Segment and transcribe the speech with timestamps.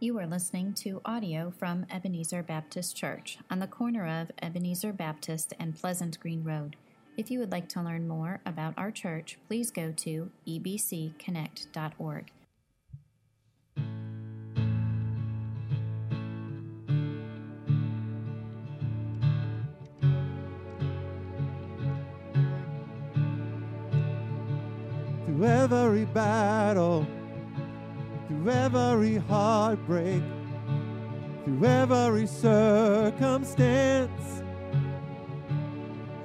[0.00, 5.54] You are listening to audio from Ebenezer Baptist Church on the corner of Ebenezer Baptist
[5.58, 6.76] and Pleasant Green Road.
[7.16, 12.30] If you would like to learn more about our church, please go to ebcconnect.org.
[25.26, 27.04] Through every battle,
[28.48, 30.22] through every heartbreak,
[31.44, 33.62] through every circumstance.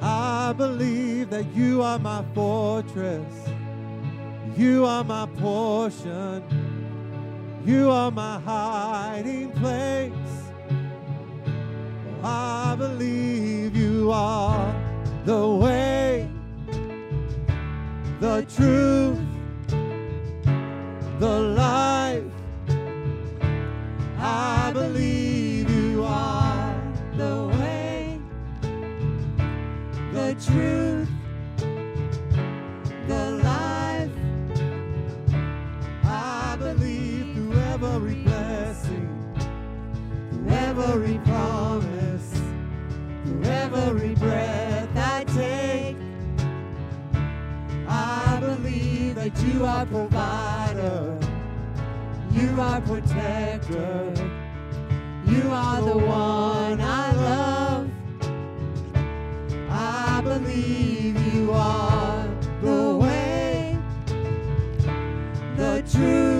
[0.01, 3.33] I believe that you are my fortress,
[4.55, 6.41] you are my portion,
[7.65, 10.13] you are my hiding place.
[12.23, 14.73] I believe you are
[15.25, 16.29] the way,
[18.21, 19.19] the truth,
[21.19, 21.92] the life.
[24.73, 26.75] Believe you are
[27.15, 28.19] the way,
[30.11, 31.09] the truth,
[33.07, 34.09] the life.
[36.03, 39.07] I believe through every blessing,
[40.31, 42.33] through every promise,
[43.25, 45.97] through every breath I take.
[47.87, 51.19] I believe that you are provider,
[52.31, 54.39] you are protector,
[55.53, 57.89] are the one I love.
[59.69, 62.27] I believe you are
[62.61, 63.77] the way,
[65.55, 66.32] the truth,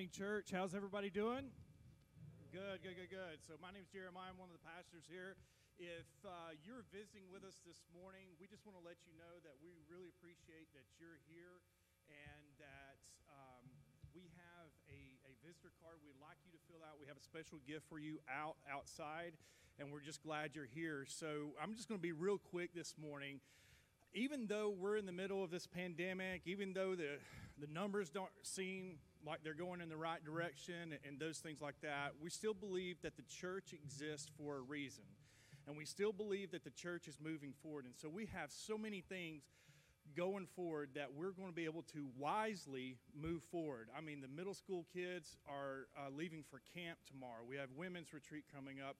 [0.00, 0.48] morning, church.
[0.48, 1.52] How's everybody doing?
[2.56, 3.36] Good, good, good, good.
[3.44, 4.32] So, my name is Jeremiah.
[4.32, 5.36] I'm one of the pastors here.
[5.76, 9.44] If uh, you're visiting with us this morning, we just want to let you know
[9.44, 11.60] that we really appreciate that you're here
[12.08, 12.96] and that
[13.28, 13.68] um,
[14.16, 16.96] we have a, a visitor card we'd like you to fill out.
[16.96, 19.36] We have a special gift for you out outside,
[19.76, 21.04] and we're just glad you're here.
[21.12, 23.44] So, I'm just going to be real quick this morning
[24.10, 27.22] even though we're in the middle of this pandemic, even though the,
[27.60, 31.74] the numbers don't seem like they're going in the right direction and, those things like
[31.82, 35.04] that, we still believe that the church exists for a reason.
[35.66, 37.84] And we still believe that the church is moving forward.
[37.84, 39.42] And so we have so many things
[40.16, 43.88] going forward that we're going to be able to wisely move forward.
[43.96, 47.44] I mean, the middle school kids are uh, leaving for camp tomorrow.
[47.46, 48.96] We have women's retreat coming up.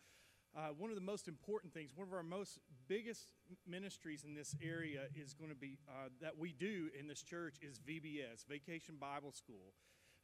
[0.57, 2.59] Uh, one of the most important things, one of our most
[2.89, 3.33] biggest
[3.67, 7.55] ministries in this area is going to be uh, that we do in this church
[7.63, 9.73] is VBS, Vacation Bible School.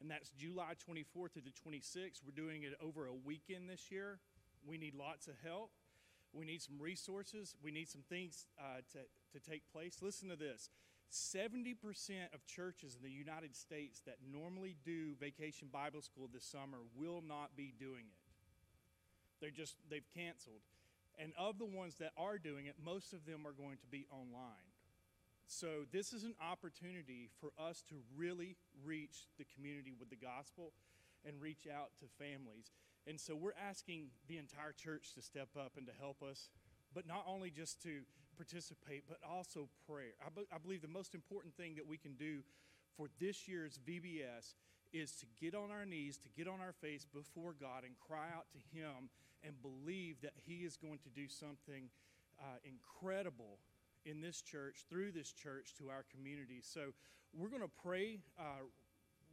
[0.01, 2.21] And that's July 24th to the 26th.
[2.25, 4.19] We're doing it over a weekend this year.
[4.67, 5.71] We need lots of help.
[6.33, 7.55] We need some resources.
[7.63, 8.99] We need some things uh, to,
[9.39, 9.99] to take place.
[10.03, 10.69] Listen to this
[11.11, 11.77] 70%
[12.35, 17.23] of churches in the United States that normally do Vacation Bible School this summer will
[17.27, 18.21] not be doing it.
[19.41, 20.61] They're just, they've canceled.
[21.19, 24.07] And of the ones that are doing it, most of them are going to be
[24.11, 24.76] online.
[25.49, 30.73] So, this is an opportunity for us to really reach the community with the gospel
[31.25, 32.73] and reach out to families.
[33.07, 36.51] And so, we're asking the entire church to step up and to help us,
[36.93, 38.01] but not only just to
[38.37, 40.19] participate, but also prayer.
[40.21, 42.41] I, be- I believe the most important thing that we can do
[42.97, 44.55] for this year's VBS
[44.93, 48.27] is to get on our knees, to get on our face before God and cry
[48.35, 49.11] out to Him
[49.45, 51.89] and believe that He is going to do something
[52.41, 53.59] uh, incredible
[54.07, 56.61] in this church, through this church, to our community.
[56.63, 56.93] So
[57.35, 58.65] we're going to pray uh,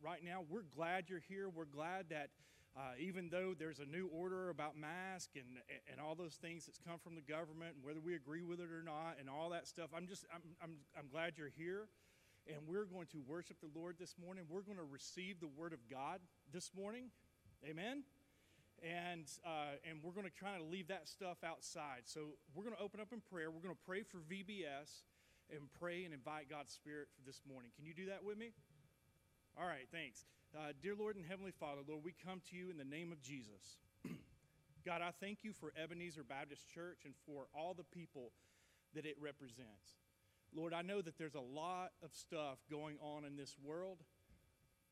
[0.03, 0.43] right now.
[0.49, 1.49] We're glad you're here.
[1.49, 2.29] We're glad that.
[2.75, 5.61] Uh, even though there's a new order about masks and,
[5.91, 8.71] and all those things that's come from the government and whether we agree with it
[8.71, 11.85] or not and all that stuff, I'm just, I'm, I'm, I'm glad you're here
[12.47, 14.45] and we're going to worship the Lord this morning.
[14.49, 16.19] We're going to receive the Word of God
[16.51, 17.11] this morning.
[17.63, 18.05] Amen
[18.83, 22.03] and uh, and we're going to try to leave that stuff outside.
[22.03, 23.49] So we're going to open up in prayer.
[23.49, 25.07] We're going to pray for VBS
[25.49, 27.71] and pray and invite God's Spirit for this morning.
[27.75, 28.51] Can you do that with me?
[29.57, 30.25] All right, thanks.
[30.53, 33.21] Uh, dear Lord and Heavenly Father, Lord, we come to you in the name of
[33.21, 33.79] Jesus.
[34.85, 38.31] God, I thank you for Ebenezer Baptist Church and for all the people
[38.93, 40.03] that it represents.
[40.55, 43.97] Lord, I know that there's a lot of stuff going on in this world,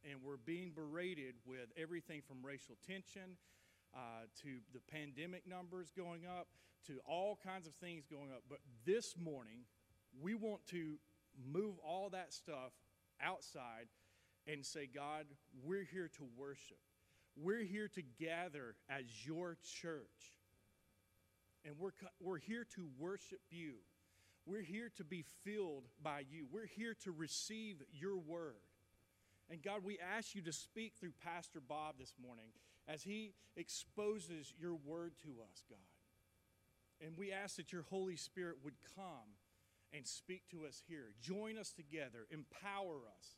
[0.10, 3.38] and we're being berated with everything from racial tension
[3.96, 6.48] uh, to the pandemic numbers going up,
[6.88, 8.44] to all kinds of things going up.
[8.50, 9.66] But this morning,
[10.22, 10.96] we want to
[11.52, 12.72] move all that stuff
[13.22, 13.88] outside
[14.48, 15.26] and say, God,
[15.64, 16.78] we're here to worship.
[17.36, 20.40] We're here to gather as your church.
[21.64, 23.76] And we're, we're here to worship you.
[24.46, 26.48] We're here to be filled by you.
[26.52, 28.56] We're here to receive your word.
[29.50, 32.48] And God, we ask you to speak through Pastor Bob this morning
[32.92, 37.06] as he exposes your word to us, God.
[37.06, 39.38] And we ask that your Holy Spirit would come
[39.94, 41.14] and speak to us here.
[41.22, 43.38] Join us together, empower us.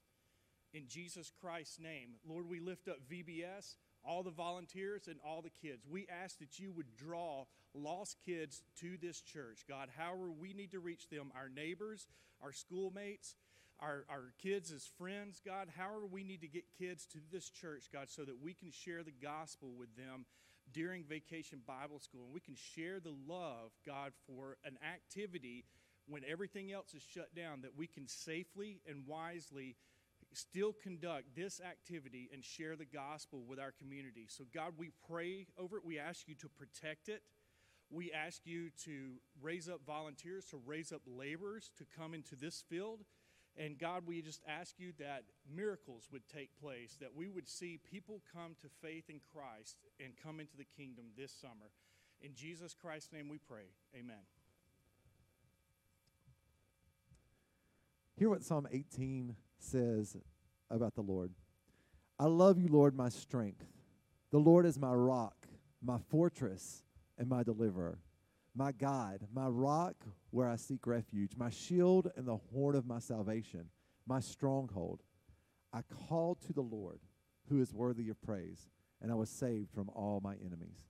[0.74, 5.52] In Jesus Christ's name, Lord, we lift up VBS, all the volunteers, and all the
[5.52, 5.86] kids.
[5.88, 7.46] We ask that you would draw
[7.76, 9.66] lost kids to this church.
[9.70, 12.08] God, however we need to reach them, our neighbors,
[12.42, 13.36] our schoolmates,
[13.80, 17.90] our, our kids as friends, God, however we need to get kids to this church,
[17.92, 20.26] God, so that we can share the gospel with them
[20.72, 25.66] during vacation Bible school and we can share the love, God, for an activity
[26.08, 29.76] when everything else is shut down, that we can safely and wisely
[30.34, 34.26] still conduct this activity and share the gospel with our community.
[34.28, 35.86] So, God, we pray over it.
[35.86, 37.22] We ask you to protect it.
[37.90, 42.64] We ask you to raise up volunteers, to raise up laborers to come into this
[42.68, 43.02] field
[43.58, 45.24] and God, we just ask you that
[45.54, 50.14] miracles would take place, that we would see people come to faith in Christ and
[50.22, 51.72] come into the kingdom this summer.
[52.22, 53.66] In Jesus Christ's name we pray.
[53.96, 54.16] Amen.
[58.18, 60.18] Hear what Psalm 18 says
[60.70, 61.32] about the Lord.
[62.20, 63.66] I love you, Lord, my strength.
[64.32, 65.36] The Lord is my rock,
[65.84, 66.84] my fortress,
[67.18, 68.00] and my deliverer
[68.56, 69.96] my God, my rock
[70.30, 73.66] where I seek refuge, my shield and the horn of my salvation,
[74.08, 75.02] my stronghold.
[75.74, 77.00] I called to the Lord,
[77.50, 78.70] who is worthy of praise,
[79.02, 80.86] and I was saved from all my enemies.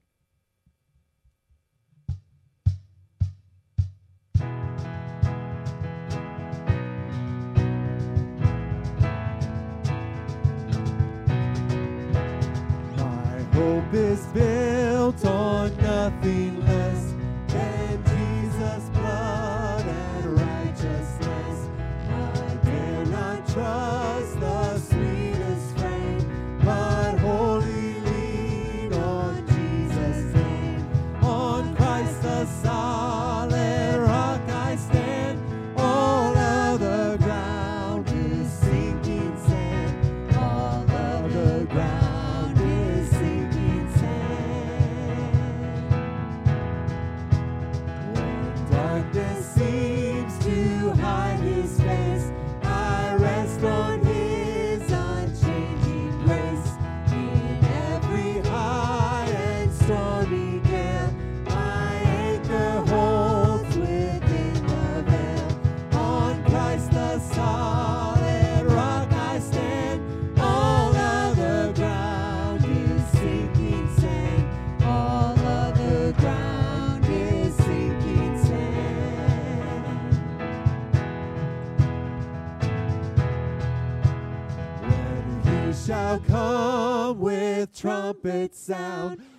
[12.97, 16.62] My hope is built on nothing
[88.23, 89.32] trumpet sound.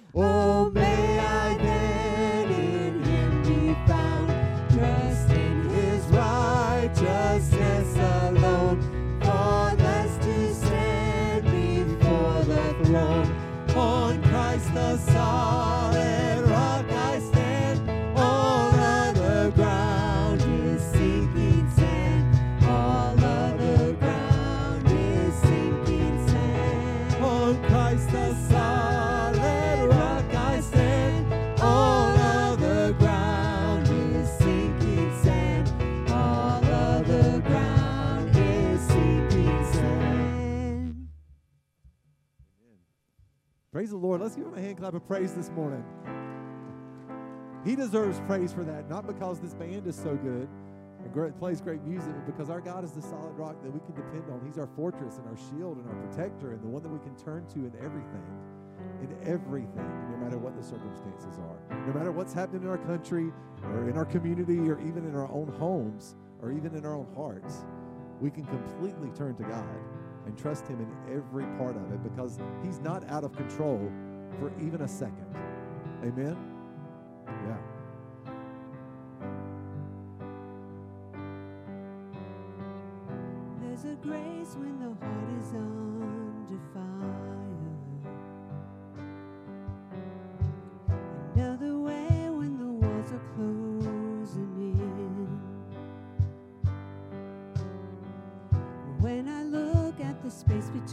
[43.84, 44.22] Praise the Lord.
[44.22, 45.84] Let's give him a hand clap of praise this morning.
[47.66, 50.48] He deserves praise for that, not because this band is so good
[51.04, 53.80] and great, plays great music, but because our God is the solid rock that we
[53.80, 54.40] can depend on.
[54.46, 57.14] He's our fortress and our shield and our protector and the one that we can
[57.14, 58.24] turn to in everything,
[59.02, 63.34] in everything, no matter what the circumstances are, no matter what's happening in our country
[63.64, 67.08] or in our community or even in our own homes or even in our own
[67.14, 67.66] hearts.
[68.18, 69.76] We can completely turn to God
[70.26, 73.90] and trust Him in every part of it because He's not out of control
[74.38, 75.26] for even a second.
[76.02, 76.36] Amen?
[77.26, 77.56] Yeah.
[83.60, 85.94] There's a grace when the heart is.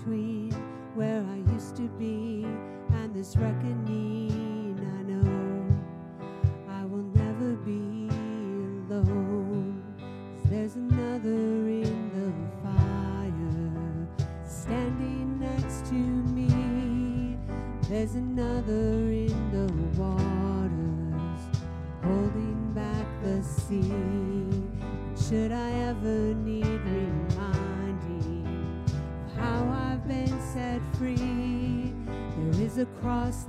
[0.03, 0.40] Sweet.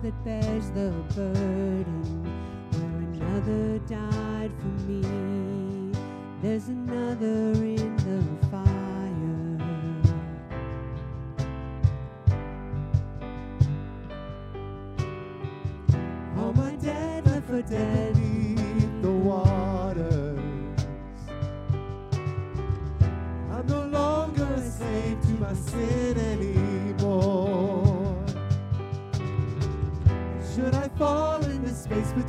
[0.02, 1.51] that bears the burden.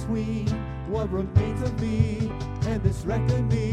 [0.03, 0.47] between
[0.89, 2.29] what remains of me
[2.67, 3.72] and this reckoning.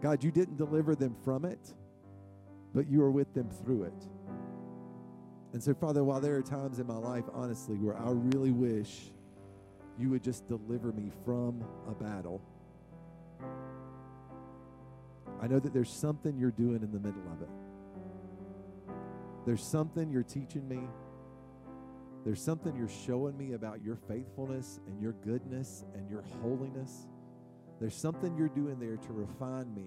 [0.00, 1.74] God, you didn't deliver them from it,
[2.74, 4.08] but you were with them through it.
[5.52, 9.10] And so, Father, while there are times in my life, honestly, where I really wish
[9.98, 12.42] you would just deliver me from a battle,
[15.40, 17.48] I know that there's something you're doing in the middle of it.
[19.46, 20.80] There's something you're teaching me.
[22.24, 27.06] There's something you're showing me about your faithfulness and your goodness and your holiness.
[27.80, 29.86] There's something you're doing there to refine me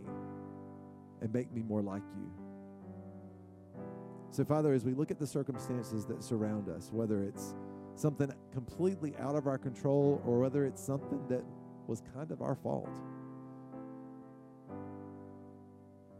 [1.22, 2.32] and make me more like you.
[4.32, 7.54] So, Father, as we look at the circumstances that surround us, whether it's
[7.96, 11.44] something completely out of our control or whether it's something that
[11.88, 12.98] was kind of our fault,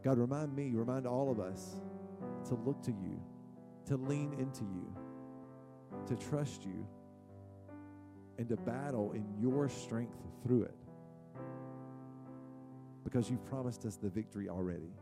[0.04, 1.76] God, remind me, remind all of us
[2.48, 3.18] to look to you,
[3.86, 4.94] to lean into you,
[6.06, 6.86] to trust you,
[8.36, 10.81] and to battle in your strength through it.
[13.04, 14.92] Because you've promised us the victory already.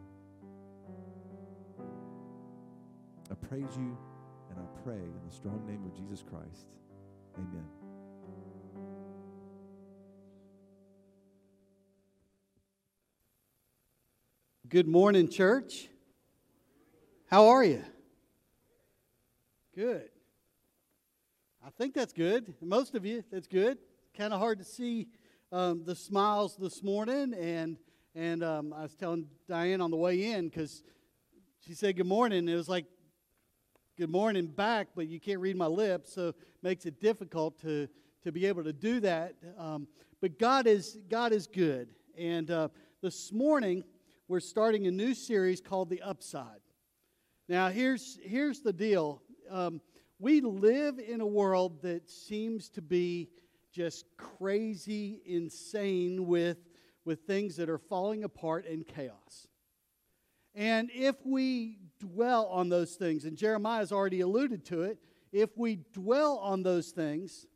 [3.31, 3.97] I praise you
[4.51, 6.67] and I pray in the strong name of Jesus Christ.
[7.37, 7.65] Amen.
[14.69, 15.89] Good morning, church.
[17.27, 17.83] How are you?
[19.75, 20.11] Good.
[21.65, 22.55] I think that's good.
[22.61, 23.79] Most of you, that's good.
[24.17, 25.09] Kind of hard to see
[25.53, 27.77] um, the smiles this morning, and
[28.15, 30.83] and um, I was telling Diane on the way in because
[31.67, 32.49] she said good morning.
[32.49, 32.87] It was like
[33.99, 37.89] good morning back, but you can't read my lips, so it makes it difficult to
[38.23, 39.35] to be able to do that.
[39.59, 39.89] Um,
[40.21, 42.69] but God is God is good, and uh,
[43.03, 43.85] this morning
[44.31, 46.61] we're starting a new series called The Upside.
[47.49, 49.81] Now, here's, here's the deal um,
[50.21, 53.29] we live in a world that seems to be
[53.73, 56.59] just crazy, insane with,
[57.11, 59.49] with things that are falling apart and chaos.
[60.55, 64.99] And if we dwell on those things, and Jeremiah has already alluded to it,
[65.33, 67.47] if we dwell on those things,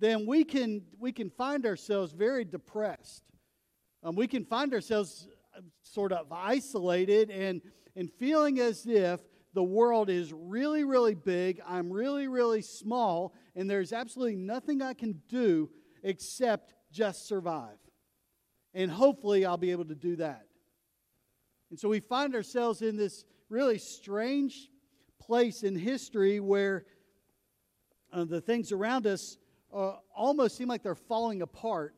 [0.00, 3.22] then we can, we can find ourselves very depressed.
[4.02, 5.28] Um, we can find ourselves
[5.82, 7.62] sort of isolated and,
[7.94, 9.20] and feeling as if
[9.54, 14.94] the world is really, really big, I'm really, really small, and there's absolutely nothing I
[14.94, 15.70] can do
[16.02, 17.76] except just survive.
[18.74, 20.46] And hopefully, I'll be able to do that.
[21.70, 24.68] And so we find ourselves in this really strange
[25.18, 26.84] place in history where
[28.12, 29.38] uh, the things around us
[29.72, 31.94] uh, almost seem like they're falling apart.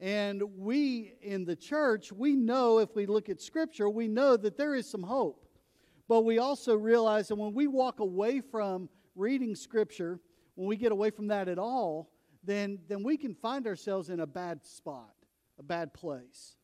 [0.00, 4.56] And we in the church, we know if we look at Scripture, we know that
[4.56, 5.46] there is some hope.
[6.08, 10.20] But we also realize that when we walk away from reading Scripture,
[10.54, 12.10] when we get away from that at all,
[12.44, 15.14] then, then we can find ourselves in a bad spot,
[15.58, 16.56] a bad place.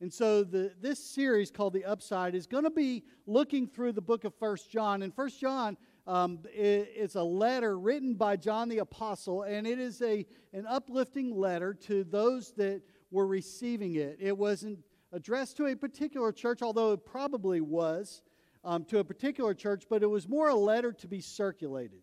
[0.00, 4.00] And so the, this series called The Upside is going to be looking through the
[4.00, 5.02] book of First John.
[5.02, 5.76] And First John
[6.06, 11.36] um, it, a letter written by John the Apostle, and it is a, an uplifting
[11.36, 14.16] letter to those that were receiving it.
[14.20, 14.78] It wasn't
[15.12, 18.22] addressed to a particular church, although it probably was
[18.64, 22.00] um, to a particular church, but it was more a letter to be circulated.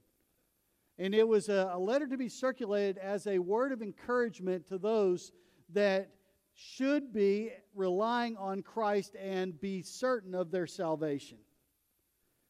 [0.97, 4.77] And it was a, a letter to be circulated as a word of encouragement to
[4.77, 5.31] those
[5.73, 6.09] that
[6.59, 11.37] should be relying on Christ and be certain of their salvation.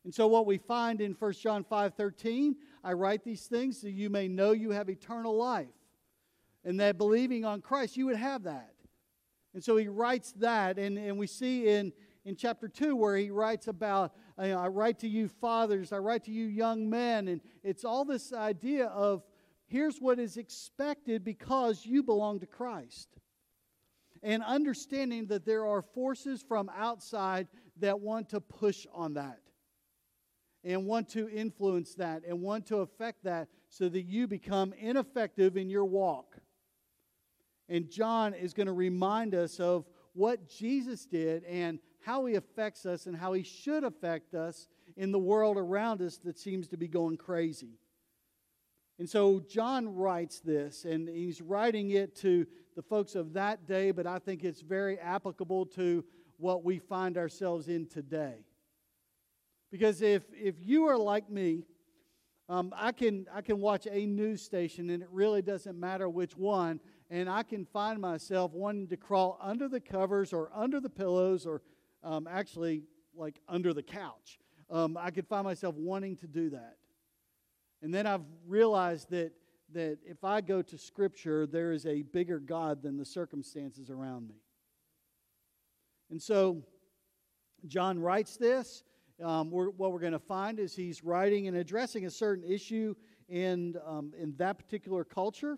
[0.05, 4.09] And so what we find in 1 John 5:13, I write these things so you
[4.09, 5.67] may know you have eternal life.
[6.63, 8.73] And that believing on Christ, you would have that.
[9.53, 11.91] And so he writes that, and, and we see in,
[12.23, 16.23] in chapter 2 where he writes about, uh, I write to you fathers, I write
[16.25, 19.25] to you young men, and it's all this idea of
[19.65, 23.09] here's what is expected because you belong to Christ.
[24.23, 27.47] And understanding that there are forces from outside
[27.79, 29.39] that want to push on that
[30.63, 35.55] and want to influence that and want to affect that so that you become ineffective
[35.55, 36.37] in your walk.
[37.69, 42.85] And John is going to remind us of what Jesus did and how he affects
[42.85, 46.77] us and how he should affect us in the world around us that seems to
[46.77, 47.79] be going crazy.
[48.99, 53.91] And so John writes this, and he's writing it to the folks of that day,
[53.91, 56.05] but I think it's very applicable to
[56.37, 58.45] what we find ourselves in today.
[59.69, 61.63] Because if, if you are like me,
[62.47, 66.37] um, I, can, I can watch a news station and it really doesn't matter which
[66.37, 70.89] one, and I can find myself wanting to crawl under the covers or under the
[70.89, 71.61] pillows or
[72.03, 76.75] um, actually like under the couch um, I could find myself wanting to do that.
[77.81, 79.31] And then I've realized that,
[79.73, 84.27] that if I go to Scripture, there is a bigger God than the circumstances around
[84.29, 84.35] me.
[86.09, 86.63] And so
[87.67, 88.83] John writes this.
[89.23, 92.95] Um, we're, what we're going to find is he's writing and addressing a certain issue
[93.27, 95.57] in, um, in that particular culture.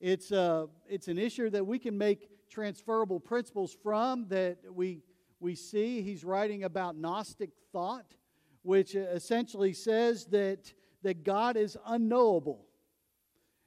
[0.00, 5.02] It's, uh, it's an issue that we can make transferable principles from that we,
[5.38, 6.02] we see.
[6.02, 8.14] He's writing about Gnostic thought,
[8.62, 10.72] which essentially says that,
[11.02, 12.67] that God is unknowable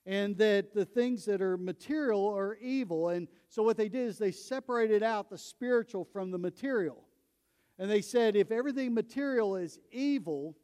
[0.06, 3.10] and that the things that are material are evil.
[3.10, 7.04] And so what they did is they separated out the spiritual from the material.
[7.78, 10.56] And they said if everything material is evil,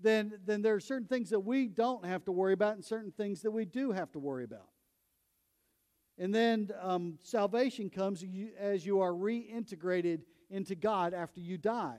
[0.00, 3.12] then, then there are certain things that we don't have to worry about and certain
[3.12, 4.68] things that we do have to worry about.
[6.18, 8.24] And then um, salvation comes
[8.58, 11.96] as you are reintegrated into God after you die.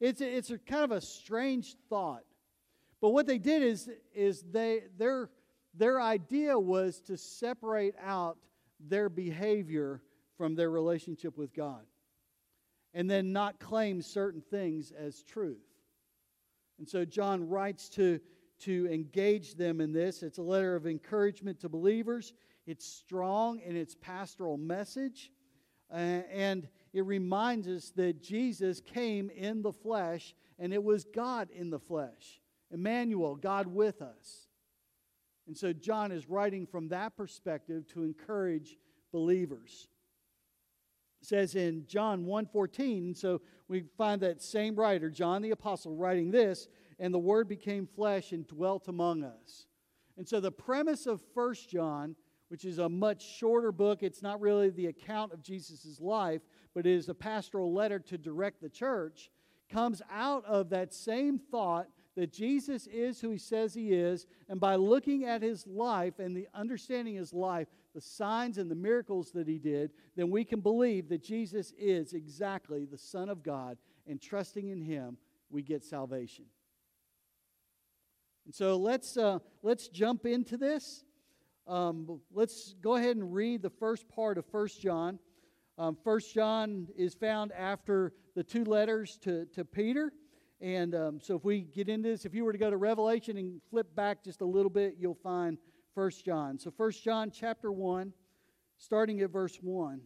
[0.00, 2.24] It's a, it's a kind of a strange thought.
[3.00, 5.30] But what they did is, is they, their,
[5.78, 8.36] their idea was to separate out
[8.80, 10.02] their behavior
[10.36, 11.84] from their relationship with God
[12.94, 15.64] and then not claim certain things as truth.
[16.78, 18.20] And so John writes to,
[18.60, 20.22] to engage them in this.
[20.22, 22.32] It's a letter of encouragement to believers.
[22.66, 25.32] It's strong in its pastoral message.
[25.92, 31.48] Uh, and it reminds us that Jesus came in the flesh, and it was God
[31.50, 32.40] in the flesh.
[32.70, 34.47] Emmanuel, God with us.
[35.48, 38.76] And so John is writing from that perspective to encourage
[39.12, 39.88] believers.
[41.22, 46.30] It says in John 1:14, so we find that same writer, John the apostle writing
[46.30, 49.66] this, and the word became flesh and dwelt among us.
[50.18, 52.14] And so the premise of First John,
[52.48, 56.42] which is a much shorter book, it's not really the account of Jesus' life,
[56.74, 59.30] but it is a pastoral letter to direct the church,
[59.70, 64.58] comes out of that same thought that Jesus is who he says he is, and
[64.58, 69.30] by looking at his life and the understanding his life, the signs and the miracles
[69.30, 73.78] that he did, then we can believe that Jesus is exactly the Son of God,
[74.08, 75.16] and trusting in him,
[75.48, 76.46] we get salvation.
[78.46, 81.04] And so let's, uh, let's jump into this.
[81.68, 85.20] Um, let's go ahead and read the first part of First John.
[85.78, 90.12] Um, First John is found after the two letters to, to Peter.
[90.60, 93.36] And um, so if we get into this, if you were to go to Revelation
[93.36, 95.56] and flip back just a little bit, you'll find
[95.94, 96.58] First John.
[96.58, 98.12] So First John chapter 1,
[98.76, 100.00] starting at verse 1,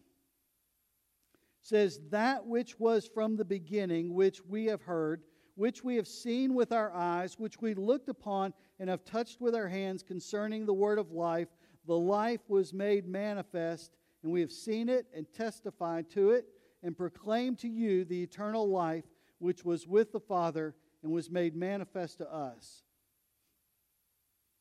[1.62, 5.22] says, That which was from the beginning, which we have heard,
[5.54, 9.54] which we have seen with our eyes, which we looked upon and have touched with
[9.54, 11.48] our hands concerning the word of life,
[11.86, 16.46] the life was made manifest, and we have seen it and testified to it
[16.82, 19.04] and proclaimed to you the eternal life
[19.42, 22.84] which was with the Father and was made manifest to us.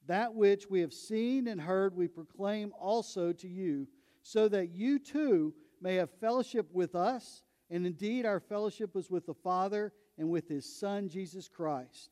[0.08, 3.88] That which we have seen and heard, we proclaim also to you,
[4.24, 7.44] so that you too may have fellowship with us.
[7.70, 12.10] And indeed, our fellowship was with the Father and with his Son, Jesus Christ.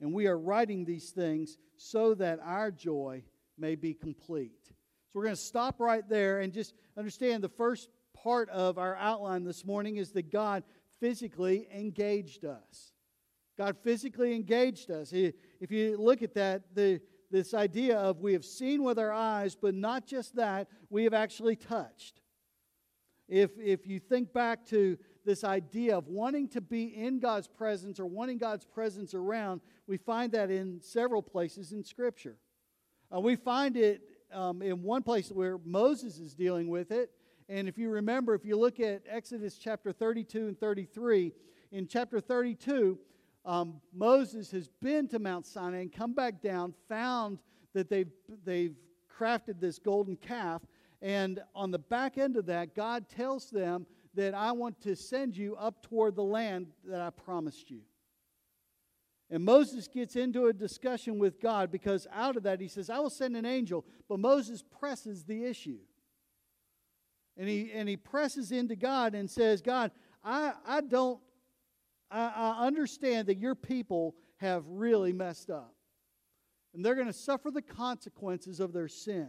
[0.00, 3.22] And we are writing these things so that our joy
[3.58, 4.64] may be complete.
[4.64, 4.72] So
[5.14, 9.44] we're going to stop right there and just understand the first part of our outline
[9.44, 10.62] this morning is that God
[11.00, 12.92] physically engaged us.
[13.58, 15.12] God physically engaged us.
[15.12, 19.54] If you look at that, the, this idea of we have seen with our eyes,
[19.54, 22.20] but not just that, we have actually touched.
[23.28, 28.00] If, if you think back to this idea of wanting to be in God's presence
[28.00, 32.36] or wanting God's presence around, we find that in several places in Scripture.
[33.14, 34.00] Uh, we find it
[34.32, 37.10] um, in one place where Moses is dealing with it,
[37.50, 41.32] and if you remember, if you look at Exodus chapter 32 and 33,
[41.72, 42.96] in chapter 32,
[43.44, 47.40] um, Moses has been to Mount Sinai and come back down, found
[47.72, 48.10] that they've,
[48.44, 48.76] they've
[49.12, 50.62] crafted this golden calf.
[51.02, 53.84] And on the back end of that, God tells them
[54.14, 57.80] that I want to send you up toward the land that I promised you.
[59.28, 63.00] And Moses gets into a discussion with God because out of that he says, I
[63.00, 63.84] will send an angel.
[64.08, 65.78] But Moses presses the issue.
[67.36, 69.90] And he, and he presses into God and says, God,
[70.22, 71.20] I, I don't,
[72.10, 75.74] I, I understand that your people have really messed up.
[76.74, 79.28] And they're going to suffer the consequences of their sin.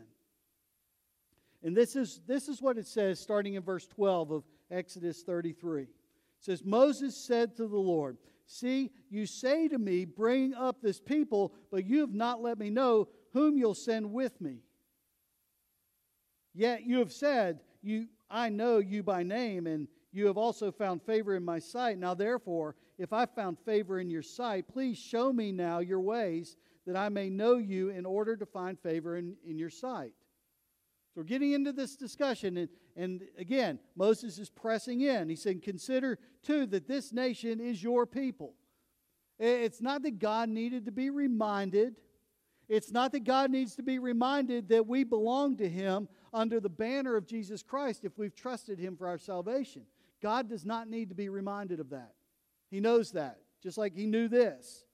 [1.63, 5.83] And this is, this is what it says starting in verse 12 of Exodus 33.
[5.83, 5.89] It
[6.39, 11.53] says, Moses said to the Lord, See, you say to me, Bring up this people,
[11.71, 14.57] but you have not let me know whom you'll send with me.
[16.53, 21.01] Yet you have said, you, I know you by name, and you have also found
[21.01, 21.97] favor in my sight.
[21.97, 26.55] Now, therefore, If I found favor in your sight, please show me now your ways
[26.85, 30.13] that I may know you in order to find favor in, in your sight.
[31.07, 35.29] So we're getting into this discussion, and, and again, Moses is pressing in.
[35.29, 38.53] He said, Consider too that this nation is your people.
[39.39, 41.95] It's not that God needed to be reminded.
[42.69, 46.69] It's not that God needs to be reminded that we belong to Him under the
[46.69, 49.83] banner of Jesus Christ if we've trusted Him for our salvation.
[50.21, 52.13] God does not need to be reminded of that.
[52.69, 54.85] He knows that, just like He knew this.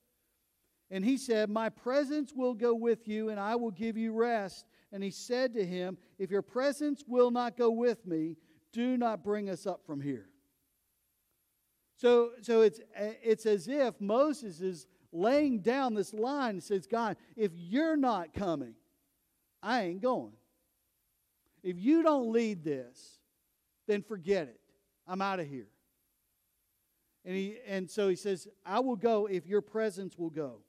[0.90, 4.66] And He said, My presence will go with you, and I will give you rest.
[4.92, 8.38] And He said to him, If your presence will not go with me,
[8.72, 10.30] do not bring us up from here.
[11.98, 17.18] So, so it's, it's as if Moses is laying down this line and says, God,
[17.36, 18.76] if you're not coming,
[19.64, 20.34] I ain't going.
[21.68, 23.20] If you don't lead this,
[23.88, 24.62] then forget it.
[25.06, 25.68] I'm out of here.
[27.26, 30.62] And, he, and so he says, I will go if your presence will go.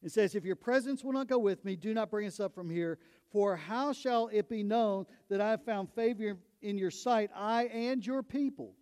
[0.00, 2.54] It says, If your presence will not go with me, do not bring us up
[2.54, 3.00] from here.
[3.32, 7.64] For how shall it be known that I have found favor in your sight, I
[7.64, 8.74] and your people?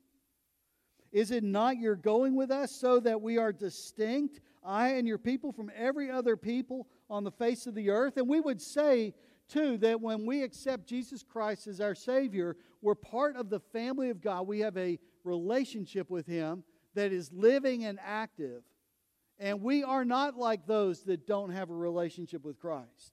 [1.10, 5.16] Is it not your going with us so that we are distinct, I and your
[5.16, 8.18] people, from every other people on the face of the earth?
[8.18, 9.14] And we would say,
[9.48, 14.10] too, that when we accept Jesus Christ as our Savior, we're part of the family
[14.10, 14.46] of God.
[14.46, 18.62] We have a relationship with Him that is living and active.
[19.38, 23.12] And we are not like those that don't have a relationship with Christ.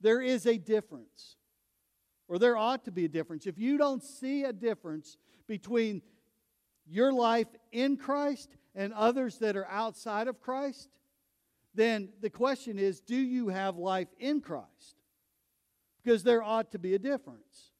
[0.00, 1.36] There is a difference,
[2.28, 3.46] or there ought to be a difference.
[3.46, 6.02] If you don't see a difference between
[6.86, 10.88] your life in Christ and others that are outside of Christ,
[11.74, 15.01] then the question is do you have life in Christ?
[16.02, 17.70] Because there ought to be a difference.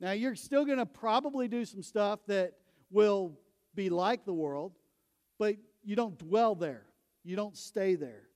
[0.00, 2.54] Now, you're still going to probably do some stuff that
[2.90, 3.38] will
[3.74, 4.72] be like the world,
[5.38, 6.86] but you don't dwell there,
[7.24, 8.28] you don't stay there.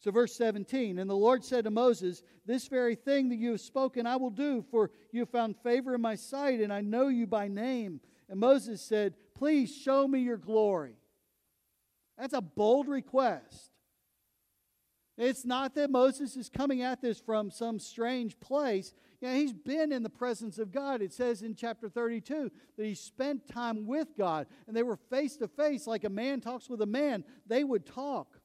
[0.00, 3.60] So, verse 17, and the Lord said to Moses, This very thing that you have
[3.60, 7.08] spoken I will do, for you have found favor in my sight, and I know
[7.08, 8.00] you by name.
[8.28, 10.96] And Moses said, Please show me your glory.
[12.18, 13.72] That's a bold request.
[15.16, 18.92] It's not that Moses is coming at this from some strange place.
[19.20, 21.02] You know, he's been in the presence of God.
[21.02, 25.36] It says in chapter 32 that he spent time with God and they were face
[25.36, 27.24] to face like a man talks with a man.
[27.46, 28.40] They would talk.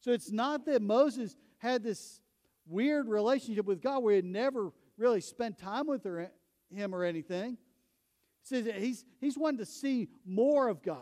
[0.00, 2.22] So it's not that Moses had this
[2.66, 6.30] weird relationship with God where he had never really spent time with her,
[6.74, 7.58] him or anything.
[8.42, 10.98] He says he's, he's wanting to see more of God.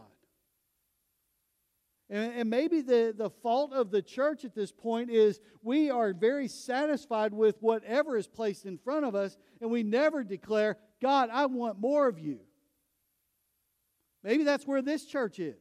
[2.11, 6.12] And, and maybe the, the fault of the church at this point is we are
[6.12, 11.29] very satisfied with whatever is placed in front of us, and we never declare, God,
[11.33, 12.40] I want more of you.
[14.25, 15.57] Maybe that's where this church is.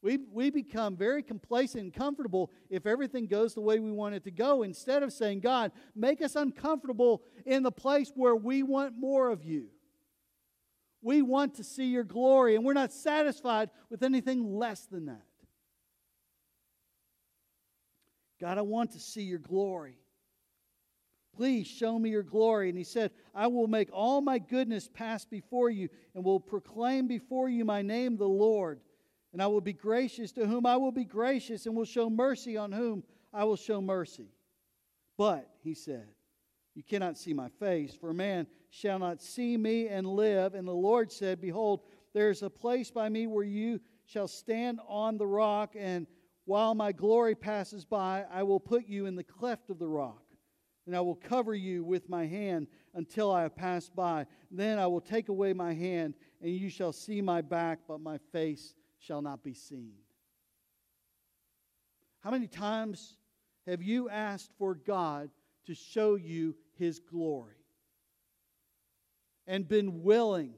[0.00, 4.24] We, we become very complacent and comfortable if everything goes the way we want it
[4.24, 8.98] to go instead of saying, God, make us uncomfortable in the place where we want
[8.98, 9.68] more of you.
[11.02, 15.22] We want to see your glory, and we're not satisfied with anything less than that.
[18.42, 19.96] God, I want to see your glory.
[21.36, 22.68] Please show me your glory.
[22.68, 27.06] And he said, I will make all my goodness pass before you, and will proclaim
[27.06, 28.80] before you my name, the Lord.
[29.32, 32.56] And I will be gracious to whom I will be gracious, and will show mercy
[32.56, 34.34] on whom I will show mercy.
[35.16, 36.08] But, he said,
[36.74, 40.54] you cannot see my face, for man shall not see me and live.
[40.54, 44.80] And the Lord said, Behold, there is a place by me where you shall stand
[44.88, 46.08] on the rock, and
[46.44, 50.22] while my glory passes by, I will put you in the cleft of the rock,
[50.86, 54.26] and I will cover you with my hand until I have passed by.
[54.50, 58.18] Then I will take away my hand, and you shall see my back, but my
[58.32, 59.94] face shall not be seen.
[62.20, 63.16] How many times
[63.66, 65.30] have you asked for God
[65.66, 67.54] to show you his glory
[69.46, 70.54] and been willing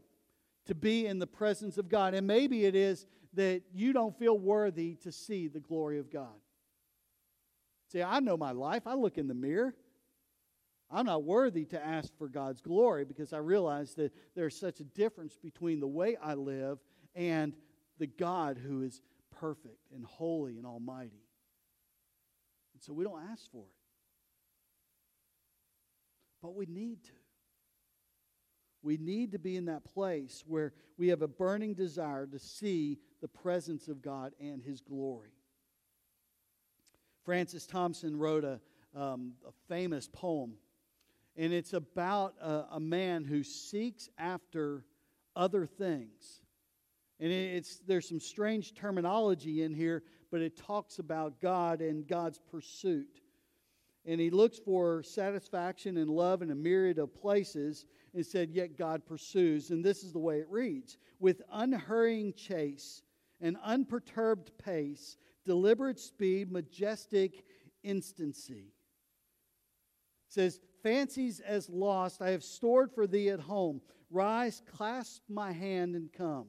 [0.67, 2.15] to be in the presence of God.
[2.15, 6.35] And maybe it is that you don't feel worthy to see the glory of God.
[7.93, 8.87] See, I know my life.
[8.87, 9.75] I look in the mirror.
[10.91, 14.85] I'm not worthy to ask for God's glory because I realize that there's such a
[14.85, 16.79] difference between the way I live
[17.15, 17.55] and
[17.99, 19.01] the God who is
[19.41, 21.23] perfect and holy and almighty.
[22.75, 23.75] And so we don't ask for it.
[26.43, 27.11] But we need to.
[28.83, 32.99] We need to be in that place where we have a burning desire to see
[33.25, 35.33] the presence of God and His glory.
[37.25, 38.61] Francis Thompson wrote a,
[38.95, 40.59] um, a famous poem,
[41.35, 44.85] and it's about a, a man who seeks after
[45.35, 46.43] other things.
[47.19, 52.41] And it's, there's some strange terminology in here, but it talks about God and God's
[52.51, 53.23] pursuit.
[54.05, 58.77] And he looks for satisfaction and love in a myriad of places and said, Yet
[58.77, 59.71] God pursues.
[59.71, 63.01] And this is the way it reads with unhurrying chase
[63.41, 67.45] and unperturbed pace, deliberate speed, majestic
[67.83, 68.73] instancy.
[70.29, 73.81] It says, Fancies as lost I have stored for thee at home.
[74.11, 76.49] Rise, clasp my hand, and come.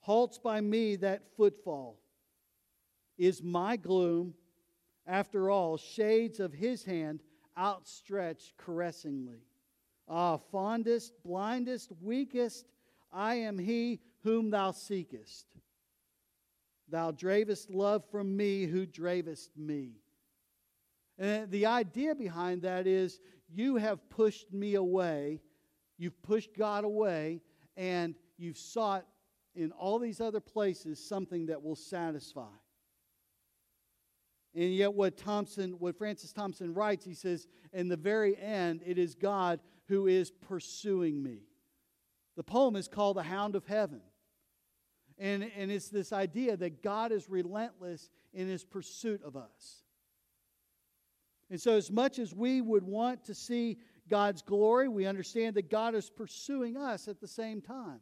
[0.00, 1.98] Halts by me that footfall.
[3.16, 4.34] Is my gloom,
[5.06, 7.22] after all, shades of his hand
[7.56, 9.46] outstretched caressingly.
[10.08, 12.66] Ah, fondest, blindest, weakest,
[13.12, 15.46] I am he whom thou seekest.
[16.88, 19.92] Thou dravest love from me who dravest me.
[21.18, 25.40] And the idea behind that is you have pushed me away,
[25.96, 27.40] you've pushed God away,
[27.76, 29.06] and you've sought
[29.54, 32.52] in all these other places something that will satisfy.
[34.54, 38.98] And yet, what Thompson, what Francis Thompson writes, he says, in the very end, it
[38.98, 41.40] is God who is pursuing me.
[42.36, 44.00] The poem is called The Hound of Heaven.
[45.18, 49.84] And, and it's this idea that God is relentless in his pursuit of us.
[51.50, 55.70] And so, as much as we would want to see God's glory, we understand that
[55.70, 58.00] God is pursuing us at the same time.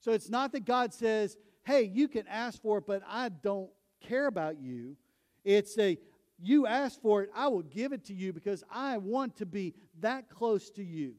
[0.00, 3.70] So, it's not that God says, hey, you can ask for it, but I don't
[4.00, 4.96] care about you.
[5.44, 5.96] It's a,
[6.38, 9.74] you ask for it, I will give it to you because I want to be
[10.00, 11.14] that close to you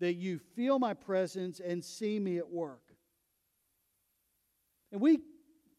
[0.00, 2.91] that you feel my presence and see me at work.
[4.92, 5.20] And we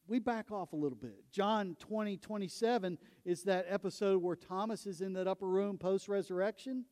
[0.08, 1.24] we back off a little bit.
[1.32, 6.84] John 20, 27 is that episode where Thomas is in that upper room post resurrection,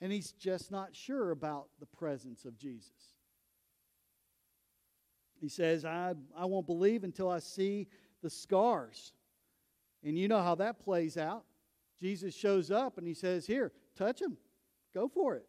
[0.00, 3.16] and he's just not sure about the presence of Jesus.
[5.40, 7.88] He says, I, I won't believe until I see
[8.22, 9.12] the scars.
[10.04, 11.44] And you know how that plays out.
[12.00, 14.36] Jesus shows up and he says, Here, touch him.
[14.94, 15.46] Go for it.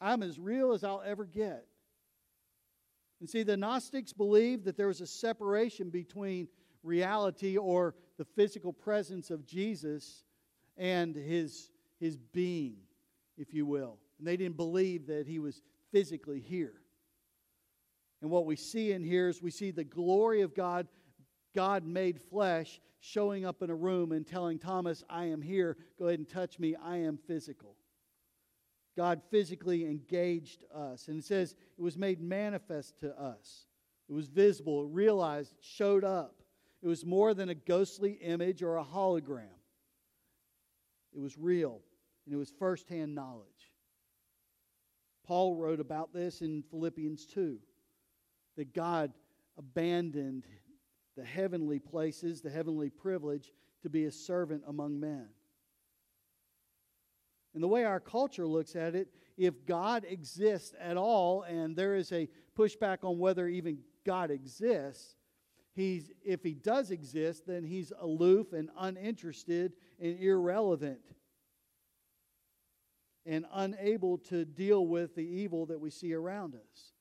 [0.00, 1.66] I'm as real as I'll ever get.
[3.22, 6.48] And see, the Gnostics believed that there was a separation between
[6.82, 10.24] reality or the physical presence of Jesus
[10.76, 12.78] and his, his being,
[13.38, 14.00] if you will.
[14.18, 16.82] And they didn't believe that he was physically here.
[18.22, 20.88] And what we see in here is we see the glory of God,
[21.54, 25.76] God made flesh, showing up in a room and telling Thomas, I am here.
[25.96, 26.74] Go ahead and touch me.
[26.74, 27.76] I am physical.
[28.96, 31.08] God physically engaged us.
[31.08, 33.66] And it says it was made manifest to us.
[34.08, 36.42] It was visible, realized, showed up.
[36.82, 39.46] It was more than a ghostly image or a hologram.
[41.14, 41.80] It was real,
[42.26, 43.46] and it was firsthand knowledge.
[45.24, 47.58] Paul wrote about this in Philippians 2
[48.56, 49.12] that God
[49.56, 50.46] abandoned
[51.16, 53.52] the heavenly places, the heavenly privilege,
[53.82, 55.28] to be a servant among men.
[57.54, 61.94] And the way our culture looks at it, if God exists at all, and there
[61.94, 65.16] is a pushback on whether even God exists,
[65.74, 71.00] he's, if he does exist, then he's aloof and uninterested and irrelevant
[73.24, 76.92] and unable to deal with the evil that we see around us.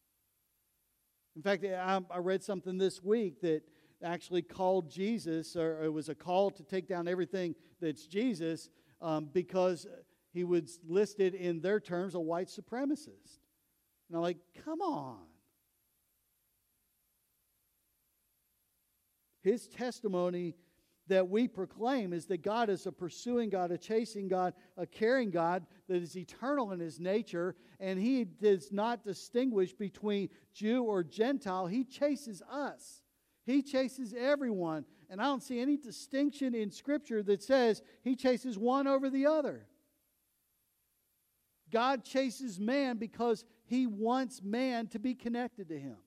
[1.35, 3.63] In fact, I, read something this week that
[4.03, 8.69] actually called Jesus, or it was a call to take down everything that's Jesus,
[9.01, 9.87] um, because
[10.33, 13.39] he was listed in their terms a white supremacist.
[14.09, 15.19] And I'm like, come on.
[19.43, 20.55] His testimony
[21.07, 25.31] that we proclaim is that God is a pursuing God, a chasing God, a caring
[25.31, 31.03] God that is eternal in his nature, and he does not distinguish between Jew or
[31.03, 31.67] Gentile.
[31.67, 33.01] He chases us,
[33.45, 34.85] he chases everyone.
[35.09, 39.25] And I don't see any distinction in Scripture that says he chases one over the
[39.25, 39.67] other.
[41.71, 45.97] God chases man because he wants man to be connected to him.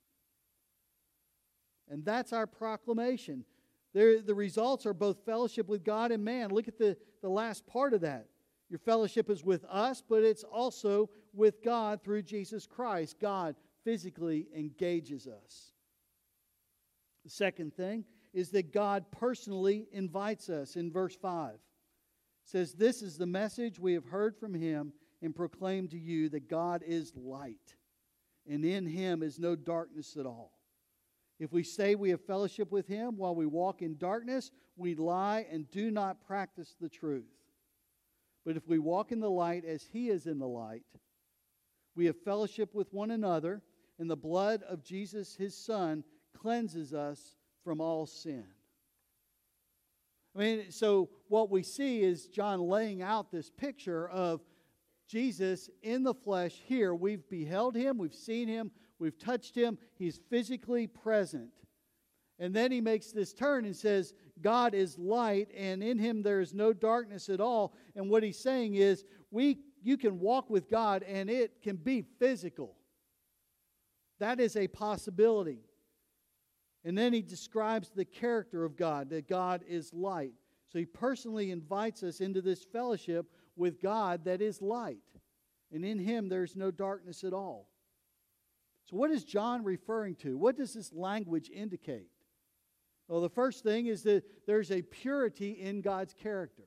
[1.88, 3.44] And that's our proclamation.
[3.92, 6.50] There, the results are both fellowship with God and man.
[6.50, 8.26] Look at the, the last part of that.
[8.68, 13.16] Your fellowship is with us, but it's also with God through Jesus Christ.
[13.20, 13.54] God
[13.84, 15.72] physically engages us.
[17.24, 21.54] The second thing is that God personally invites us in verse 5.
[21.54, 21.60] It
[22.44, 24.92] says, This is the message we have heard from him
[25.22, 27.76] and proclaim to you that God is light,
[28.48, 30.52] and in him is no darkness at all.
[31.40, 35.46] If we say we have fellowship with him while we walk in darkness, we lie
[35.50, 37.24] and do not practice the truth.
[38.46, 40.84] But if we walk in the light as he is in the light,
[41.96, 43.62] We have fellowship with one another,
[43.98, 46.02] and the blood of Jesus, his Son,
[46.36, 48.44] cleanses us from all sin.
[50.34, 54.40] I mean, so what we see is John laying out this picture of
[55.06, 56.94] Jesus in the flesh here.
[56.94, 61.50] We've beheld him, we've seen him, we've touched him, he's physically present.
[62.38, 66.40] And then he makes this turn and says, God is light, and in him there
[66.40, 67.74] is no darkness at all.
[67.94, 72.02] And what he's saying is, we, you can walk with God, and it can be
[72.18, 72.74] physical.
[74.18, 75.60] That is a possibility.
[76.84, 80.34] And then he describes the character of God, that God is light.
[80.72, 83.26] So he personally invites us into this fellowship
[83.56, 84.98] with God that is light.
[85.72, 87.68] And in him there's no darkness at all.
[88.86, 90.36] So, what is John referring to?
[90.36, 92.10] What does this language indicate?
[93.08, 96.64] Well, the first thing is that there's a purity in God's character.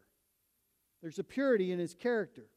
[1.02, 2.48] There's a purity in his character.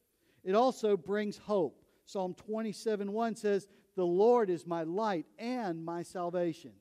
[0.43, 1.83] It also brings hope.
[2.05, 6.71] Psalm 27 1 says, The Lord is my light and my salvation.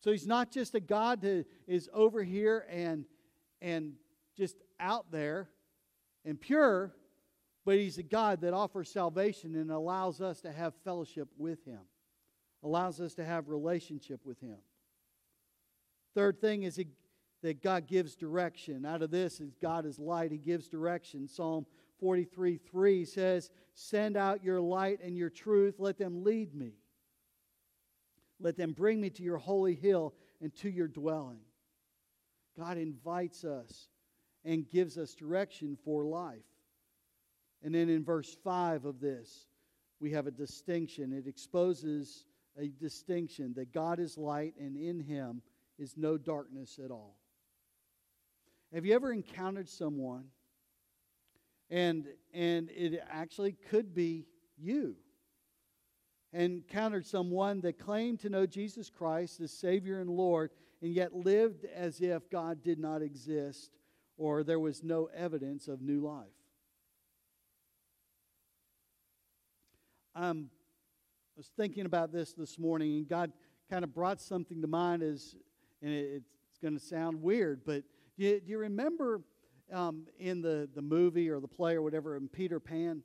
[0.00, 3.04] So he's not just a God that is over here and,
[3.60, 3.94] and
[4.36, 5.48] just out there
[6.24, 6.94] and pure,
[7.64, 11.80] but he's a God that offers salvation and allows us to have fellowship with him,
[12.62, 14.58] allows us to have relationship with him.
[16.14, 16.80] Third thing is
[17.42, 18.84] that God gives direction.
[18.84, 21.28] Out of this is God is light, he gives direction.
[21.28, 21.66] Psalm
[22.00, 26.72] 43 3 says, Send out your light and your truth, let them lead me.
[28.40, 31.40] Let them bring me to your holy hill and to your dwelling.
[32.56, 33.88] God invites us
[34.48, 36.38] and gives us direction for life.
[37.62, 39.46] And then in verse 5 of this,
[40.00, 41.12] we have a distinction.
[41.12, 42.24] It exposes
[42.58, 45.42] a distinction that God is light and in him
[45.78, 47.18] is no darkness at all.
[48.72, 50.24] Have you ever encountered someone
[51.70, 54.26] and and it actually could be
[54.56, 54.96] you?
[56.34, 60.50] encountered someone that claimed to know Jesus Christ as Savior and Lord,
[60.82, 63.77] and yet lived as if God did not exist
[64.18, 66.26] or there was no evidence of new life.
[70.14, 70.50] Um,
[71.36, 73.32] I was thinking about this this morning, and God
[73.70, 75.36] kind of brought something to mind as,
[75.80, 77.84] and it's going to sound weird, but
[78.18, 79.22] do you, do you remember
[79.72, 83.02] um, in the, the movie or the play or whatever, in Peter Pan?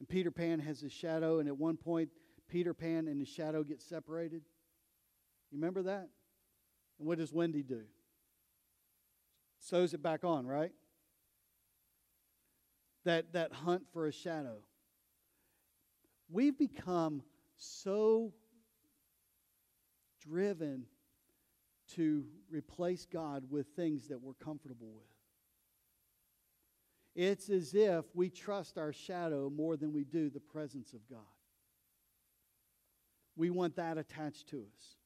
[0.00, 2.08] And Peter Pan has his shadow, and at one point,
[2.48, 4.42] Peter Pan and his shadow get separated?
[5.52, 6.08] You remember that?
[6.98, 7.82] And what does Wendy do?
[9.60, 10.72] Sews it back on, right?
[13.04, 14.56] That, that hunt for a shadow.
[16.30, 17.22] We've become
[17.56, 18.32] so
[20.20, 20.84] driven
[21.94, 25.04] to replace God with things that we're comfortable with.
[27.14, 31.18] It's as if we trust our shadow more than we do the presence of God.
[33.36, 34.96] We want that attached to us.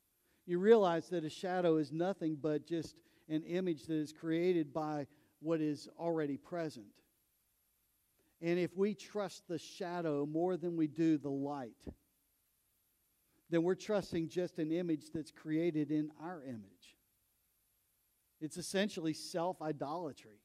[0.46, 2.96] You realize that a shadow is nothing but just
[3.28, 5.06] an image that is created by
[5.40, 6.86] what is already present.
[8.40, 11.76] And if we trust the shadow more than we do the light,
[13.50, 16.96] then we're trusting just an image that's created in our image.
[18.40, 20.40] It's essentially self idolatry.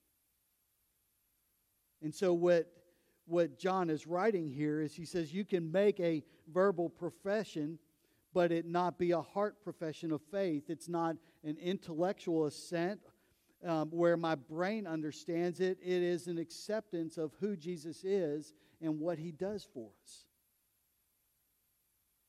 [2.01, 2.71] And so, what
[3.25, 7.77] what John is writing here is he says you can make a verbal profession,
[8.33, 10.69] but it not be a heart profession of faith.
[10.69, 12.99] It's not an intellectual assent
[13.65, 15.77] um, where my brain understands it.
[15.81, 20.25] It is an acceptance of who Jesus is and what he does for us.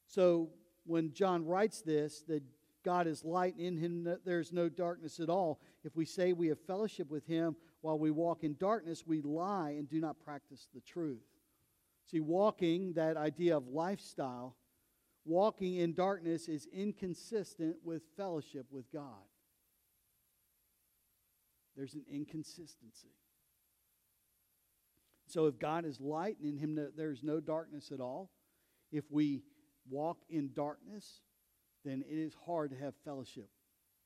[0.06, 0.50] So
[0.84, 2.42] when John writes this, that
[2.82, 5.60] God is light, in him there's no darkness at all.
[5.84, 9.70] If we say we have fellowship with him while we walk in darkness, we lie
[9.78, 11.22] and do not practice the truth.
[12.10, 14.56] See, walking, that idea of lifestyle,
[15.24, 19.24] walking in darkness is inconsistent with fellowship with God.
[21.76, 23.14] There's an inconsistency.
[25.26, 28.30] So, if God is light and in Him there's no darkness at all,
[28.90, 29.44] if we
[29.88, 31.20] walk in darkness,
[31.84, 33.48] then it is hard to have fellowship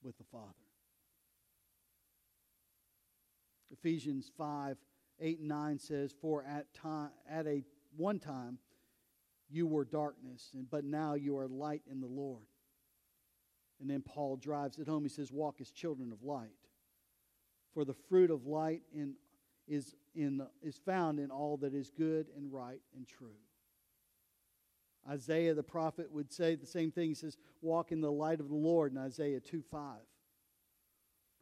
[0.02, 0.52] with the Father.
[3.70, 4.76] Ephesians 5
[5.20, 7.64] 8 and 9 says, For at, time, at a
[7.96, 8.58] one time
[9.54, 12.42] you were darkness, and, but now you are light in the Lord.
[13.80, 15.04] And then Paul drives it home.
[15.04, 16.50] He says, Walk as children of light.
[17.72, 19.14] For the fruit of light in,
[19.68, 23.36] is, in, is found in all that is good and right and true.
[25.08, 27.10] Isaiah the prophet would say the same thing.
[27.10, 29.98] He says, Walk in the light of the Lord in Isaiah 2 5.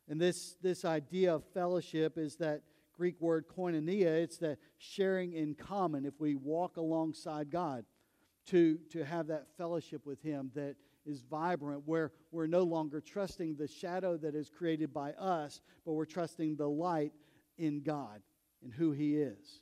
[0.09, 4.23] And this, this idea of fellowship is that Greek word koinonia.
[4.23, 6.05] It's the sharing in common.
[6.05, 7.85] If we walk alongside God,
[8.47, 13.57] to, to have that fellowship with Him that is vibrant, where we're no longer trusting
[13.57, 17.13] the shadow that is created by us, but we're trusting the light
[17.59, 18.23] in God
[18.63, 19.61] and who He is.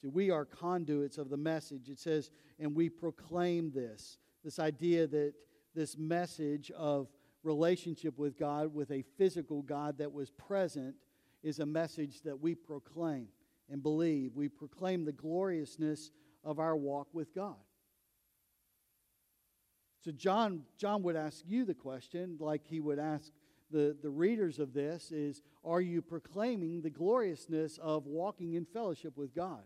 [0.00, 1.88] See, we are conduits of the message.
[1.88, 5.34] It says, and we proclaim this this idea that
[5.74, 7.08] this message of
[7.44, 10.96] relationship with God, with a physical God that was present,
[11.42, 13.28] is a message that we proclaim
[13.72, 14.36] and believe.
[14.36, 16.10] We proclaim the gloriousness
[16.44, 17.56] of our walk with God.
[20.04, 23.32] So John, John would ask you the question, like he would ask
[23.70, 29.16] the, the readers of this, is are you proclaiming the gloriousness of walking in fellowship
[29.16, 29.62] with God?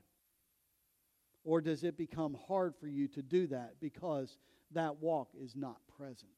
[1.42, 4.38] Or does it become hard for you to do that because
[4.72, 6.30] that walk is not present?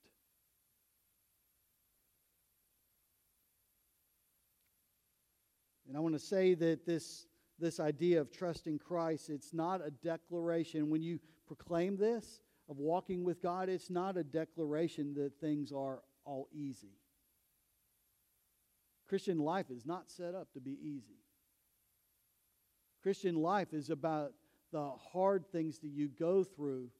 [5.87, 7.27] And I want to say that this,
[7.59, 10.91] this idea of trusting Christ, it's not a declaration.
[10.91, 16.03] When you proclaim this, of walking with God, it's not a declaration that things are
[16.25, 16.93] all easy.
[19.09, 21.23] Christian life is not set up to be easy.
[23.03, 24.33] Christian life is about
[24.71, 26.91] the hard things that you go through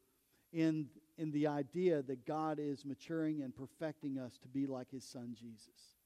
[0.55, 0.87] in,
[1.19, 5.37] in the idea that God is maturing and perfecting us to be like his son
[5.39, 5.98] Jesus.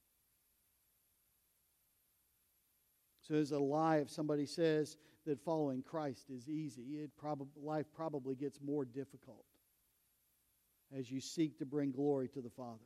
[3.22, 4.96] So it's a lie if somebody says
[5.26, 7.00] that following Christ is easy.
[7.02, 9.44] It prob- life probably gets more difficult
[10.96, 12.78] as you seek to bring glory to the Father.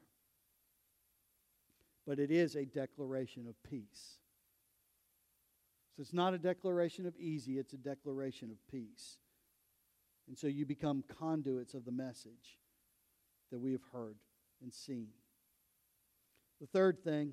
[2.06, 4.18] But it is a declaration of peace.
[5.96, 9.16] So it's not a declaration of easy, it's a declaration of peace.
[10.28, 12.58] And so you become conduits of the message
[13.50, 14.16] that we have heard
[14.62, 15.08] and seen.
[16.60, 17.32] The third thing,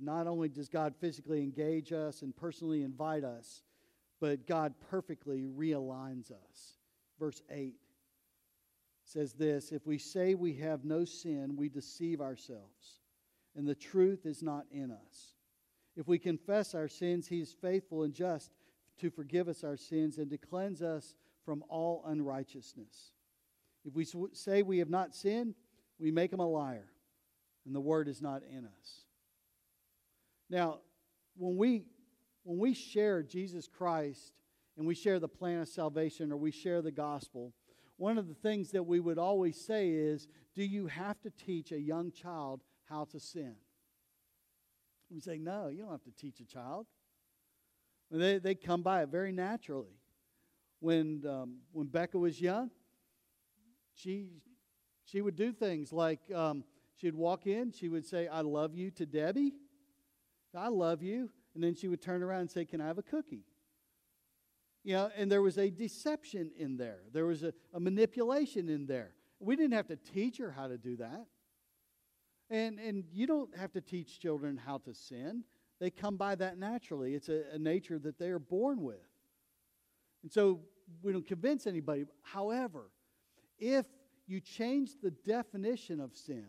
[0.00, 3.62] not only does God physically engage us and personally invite us,
[4.20, 6.78] but God perfectly realigns us.
[7.18, 7.74] Verse 8
[9.04, 13.00] says this If we say we have no sin, we deceive ourselves,
[13.56, 15.34] and the truth is not in us.
[15.96, 18.52] If we confess our sins, he is faithful and just
[18.98, 21.14] to forgive us our sins and to cleanse us
[21.44, 23.12] from all unrighteousness.
[23.84, 25.54] If we say we have not sinned,
[25.98, 26.88] we make him a liar,
[27.64, 29.04] and the word is not in us.
[30.50, 30.80] Now,
[31.36, 31.84] when we
[32.44, 34.32] when we share Jesus Christ
[34.78, 37.52] and we share the plan of salvation or we share the gospel,
[37.98, 41.72] one of the things that we would always say is, do you have to teach
[41.72, 43.56] a young child how to sin?
[45.10, 46.86] We say, no, you don't have to teach a child.
[48.10, 49.98] They, they come by it very naturally.
[50.80, 52.70] When, um, when Becca was young,
[53.94, 54.28] she,
[55.04, 56.64] she would do things like um,
[56.96, 59.52] she'd walk in, she would say, I love you to Debbie.
[60.56, 61.30] I love you.
[61.54, 63.44] And then she would turn around and say, Can I have a cookie?
[64.84, 68.86] You know, and there was a deception in there, there was a, a manipulation in
[68.86, 69.12] there.
[69.40, 71.26] We didn't have to teach her how to do that.
[72.50, 75.44] And, and you don't have to teach children how to sin.
[75.80, 77.14] They come by that naturally.
[77.14, 78.96] It's a, a nature that they are born with.
[80.22, 80.60] And so
[81.02, 82.06] we don't convince anybody.
[82.22, 82.90] However,
[83.58, 83.86] if
[84.26, 86.46] you change the definition of sin,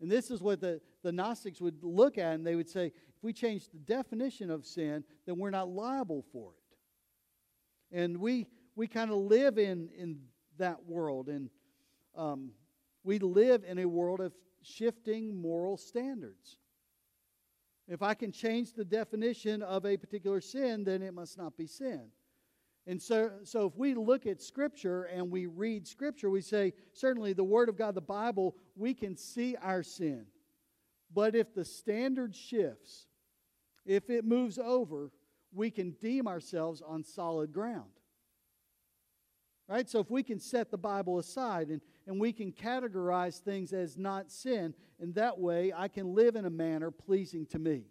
[0.00, 3.22] and this is what the, the Gnostics would look at, and they would say, if
[3.22, 7.96] we change the definition of sin, then we're not liable for it.
[7.96, 8.46] And we,
[8.76, 10.20] we kind of live in, in
[10.58, 11.50] that world, and
[12.16, 12.52] um,
[13.04, 14.32] we live in a world of
[14.62, 16.56] shifting moral standards.
[17.88, 21.66] If I can change the definition of a particular sin, then it must not be
[21.66, 22.10] sin.
[22.86, 27.32] And so, so if we look at Scripture and we read Scripture, we say, certainly
[27.32, 30.26] the Word of God, the Bible, we can see our sin.
[31.12, 33.06] But if the standard shifts,
[33.84, 35.10] if it moves over,
[35.52, 37.90] we can deem ourselves on solid ground.
[39.68, 39.88] Right?
[39.88, 43.96] So if we can set the Bible aside and, and we can categorize things as
[43.96, 47.84] not sin, and that way I can live in a manner pleasing to me.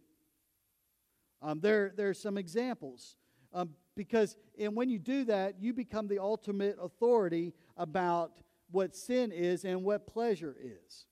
[1.42, 3.16] Um, there, there are some examples.
[3.54, 3.70] Um,
[4.00, 8.32] because and when you do that, you become the ultimate authority about
[8.72, 11.06] what sin is and what pleasure is.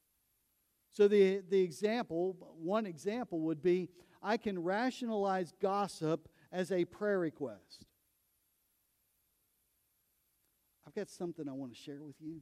[0.93, 3.89] So the, the example, one example would be
[4.23, 7.85] I can rationalize gossip as a prayer request.
[10.87, 12.39] I've got something I want to share with you,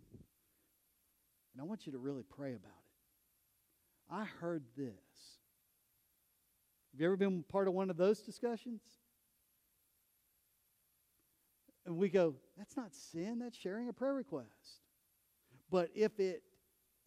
[1.54, 4.14] and I want you to really pray about it.
[4.14, 4.94] I heard this.
[6.92, 8.82] Have you ever been part of one of those discussions?
[11.86, 14.82] And we go, that's not sin, that's sharing a prayer request.
[15.70, 16.44] But if it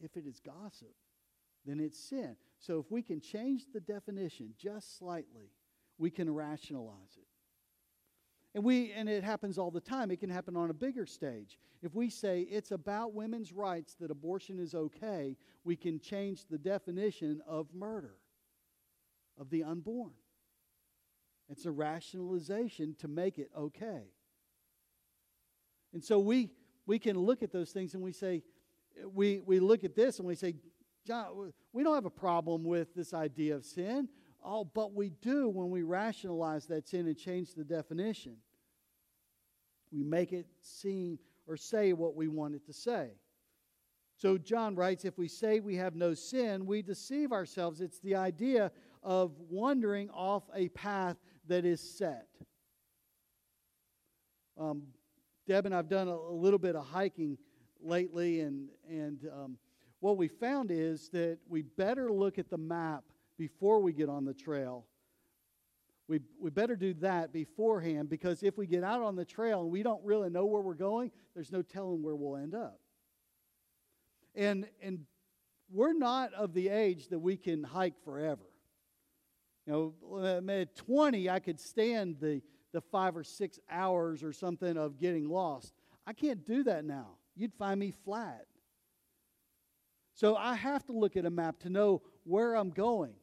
[0.00, 0.94] if it is gossip,
[1.66, 2.36] then it's sin.
[2.58, 5.50] So if we can change the definition just slightly,
[5.98, 7.26] we can rationalize it.
[8.54, 10.10] And we and it happens all the time.
[10.10, 11.58] It can happen on a bigger stage.
[11.82, 16.58] If we say it's about women's rights that abortion is okay, we can change the
[16.58, 18.14] definition of murder
[19.38, 20.12] of the unborn.
[21.48, 24.02] It's a rationalization to make it okay.
[25.92, 26.50] And so we
[26.86, 28.42] we can look at those things and we say
[29.12, 30.54] we we look at this and we say
[31.06, 34.08] John, we don't have a problem with this idea of sin.
[34.44, 38.36] Oh, but we do when we rationalize that sin and change the definition.
[39.90, 43.12] We make it seem or say what we want it to say.
[44.18, 47.80] So John writes if we say we have no sin, we deceive ourselves.
[47.80, 48.70] It's the idea
[49.02, 51.16] of wandering off a path
[51.46, 52.26] that is set.
[54.58, 54.82] Um,
[55.48, 57.38] Deb and I've done a, a, little bit of hiking
[57.80, 59.56] lately, and, and um,
[60.00, 63.02] what we found is that we better look at the map
[63.38, 64.84] before we get on the trail.
[66.06, 69.70] We, we better do that beforehand because if we get out on the trail and
[69.70, 72.78] we don't really know where we're going, there's no telling where we'll end up.
[74.34, 75.06] And, and
[75.72, 78.44] we're not of the age that we can hike forever.
[79.66, 82.42] You know, at 20, I could stand the,
[82.78, 85.72] the five or six hours or something of getting lost.
[86.06, 87.08] I can't do that now.
[87.34, 88.46] You'd find me flat.
[90.14, 93.14] So I have to look at a map to know where I'm going.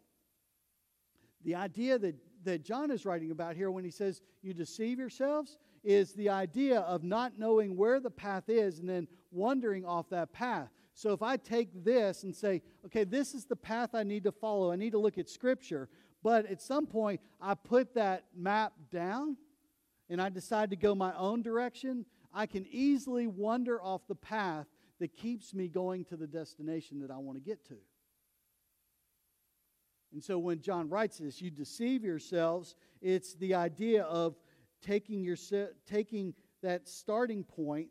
[1.45, 5.58] The idea that, that John is writing about here when he says you deceive yourselves
[5.86, 10.34] is the idea of not knowing where the path is and then wandering off that
[10.34, 10.68] path.
[10.95, 14.34] So if I take this and say, okay, this is the path I need to
[14.34, 15.88] follow, I need to look at Scripture,
[16.24, 19.38] but at some point I put that map down
[20.10, 24.68] and I decide to go my own direction, I can easily wander off the path
[24.99, 27.78] that keeps me going to the destination that I want to get to.
[30.14, 34.36] And so when John writes this, you deceive yourselves, it's the idea of
[34.82, 35.36] taking, your,
[35.86, 37.89] taking that starting point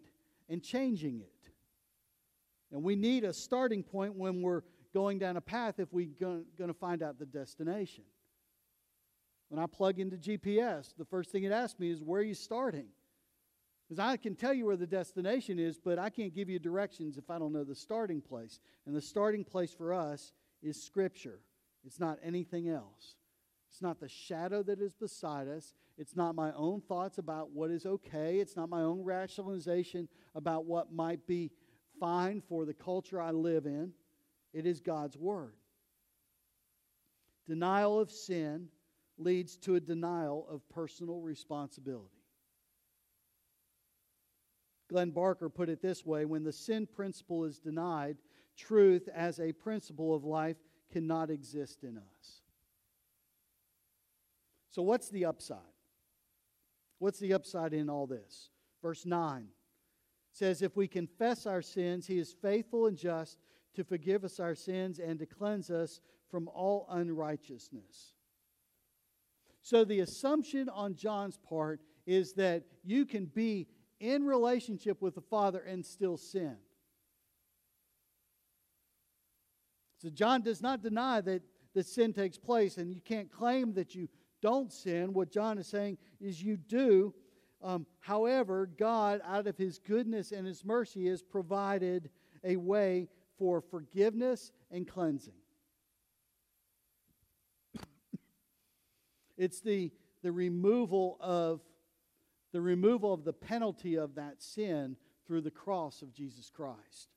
[0.48, 1.50] and changing it.
[2.72, 4.62] And we need a starting point when we're
[4.94, 8.04] going down a path if we're going to find out the destination.
[9.48, 12.34] When I plug into GPS, the first thing it asks me is, Where are you
[12.34, 12.86] starting?
[13.88, 17.18] Because I can tell you where the destination is, but I can't give you directions
[17.18, 18.58] if I don't know the starting place.
[18.86, 20.32] And the starting place for us
[20.62, 21.40] is Scripture,
[21.84, 23.16] it's not anything else.
[23.74, 25.74] It's not the shadow that is beside us.
[25.98, 28.38] It's not my own thoughts about what is okay.
[28.38, 31.50] It's not my own rationalization about what might be
[31.98, 33.92] fine for the culture I live in.
[34.52, 35.54] It is God's Word.
[37.48, 38.68] Denial of sin
[39.18, 42.24] leads to a denial of personal responsibility.
[44.88, 48.16] Glenn Barker put it this way when the sin principle is denied,
[48.56, 50.56] truth as a principle of life
[50.92, 52.42] cannot exist in us.
[54.70, 55.58] So, what's the upside?
[56.98, 58.50] What's the upside in all this?
[58.82, 59.48] Verse 9
[60.32, 63.38] says, If we confess our sins, he is faithful and just
[63.74, 66.00] to forgive us our sins and to cleanse us
[66.30, 68.14] from all unrighteousness.
[69.64, 73.66] So, the assumption on John's part is that you can be
[73.98, 76.56] in relationship with the Father and still sin.
[79.96, 81.40] So John does not deny that,
[81.72, 84.06] that sin takes place, and you can't claim that you
[84.42, 85.14] don't sin.
[85.14, 87.14] What John is saying is you do.
[87.62, 92.10] Um, however, God, out of his goodness and his mercy, has provided
[92.44, 93.08] a way
[93.38, 95.32] for forgiveness and cleansing.
[99.36, 99.90] It's the,
[100.22, 101.60] the removal of
[102.52, 107.08] the removal of the penalty of that sin through the cross of Jesus Christ.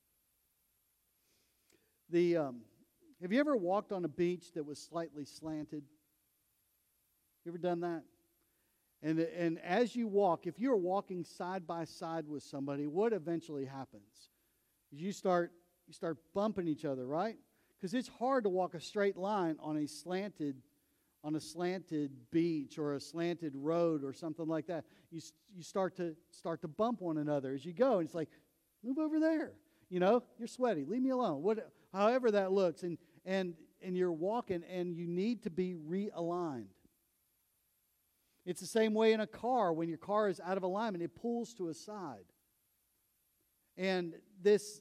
[2.09, 2.61] The, um,
[3.21, 5.83] have you ever walked on a beach that was slightly slanted?
[7.45, 8.03] You ever done that?
[9.03, 13.65] And, and as you walk, if you're walking side by side with somebody, what eventually
[13.65, 14.31] happens?
[14.91, 15.51] You start,
[15.85, 17.37] you start bumping each other, right?
[17.77, 20.55] Because it's hard to walk a straight line on a slanted
[21.27, 25.19] on a slanted beach or a slanted road or something like that, you,
[25.53, 27.97] you start to start to bump one another as you go.
[27.97, 28.29] And it's like,
[28.81, 29.51] move over there.
[29.89, 30.85] You know, you're sweaty.
[30.85, 31.43] Leave me alone.
[31.43, 32.83] What, however that looks.
[32.83, 36.67] And, and, and you're walking and you need to be realigned.
[38.45, 39.73] It's the same way in a car.
[39.73, 42.23] When your car is out of alignment, it pulls to a side.
[43.75, 44.79] And this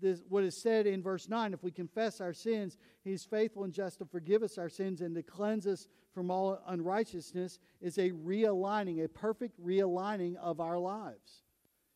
[0.00, 3.64] this, what is said in verse 9 if we confess our sins, he is faithful
[3.64, 7.98] and just to forgive us our sins and to cleanse us from all unrighteousness, is
[7.98, 11.42] a realigning, a perfect realigning of our lives.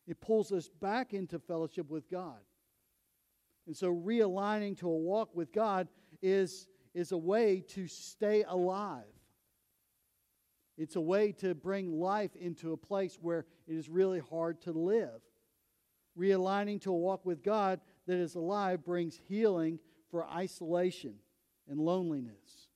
[0.07, 2.39] It pulls us back into fellowship with God.
[3.67, 5.87] And so realigning to a walk with God
[6.21, 9.03] is, is a way to stay alive.
[10.77, 14.71] It's a way to bring life into a place where it is really hard to
[14.71, 15.21] live.
[16.17, 19.79] Realigning to a walk with God that is alive brings healing
[20.09, 21.15] for isolation
[21.69, 22.67] and loneliness.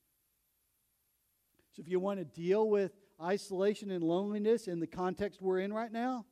[1.74, 5.74] So, if you want to deal with isolation and loneliness in the context we're in
[5.74, 6.26] right now,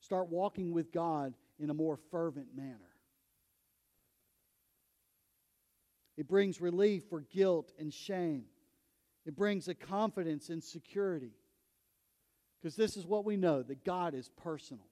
[0.00, 2.78] start walking with God in a more fervent manner.
[6.16, 8.44] It brings relief for guilt and shame.
[9.26, 11.32] It brings a confidence and security.
[12.60, 14.86] Because this is what we know that God is personal.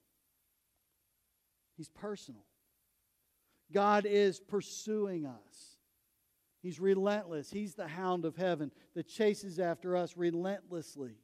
[1.77, 2.43] He's personal.
[3.71, 5.77] God is pursuing us.
[6.61, 7.51] He's relentless.
[7.51, 11.17] He's the hound of heaven that chases after us relentlessly.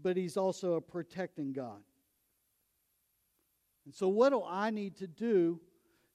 [0.00, 1.82] But He's also a protecting God.
[3.84, 5.60] And so, what do I need to do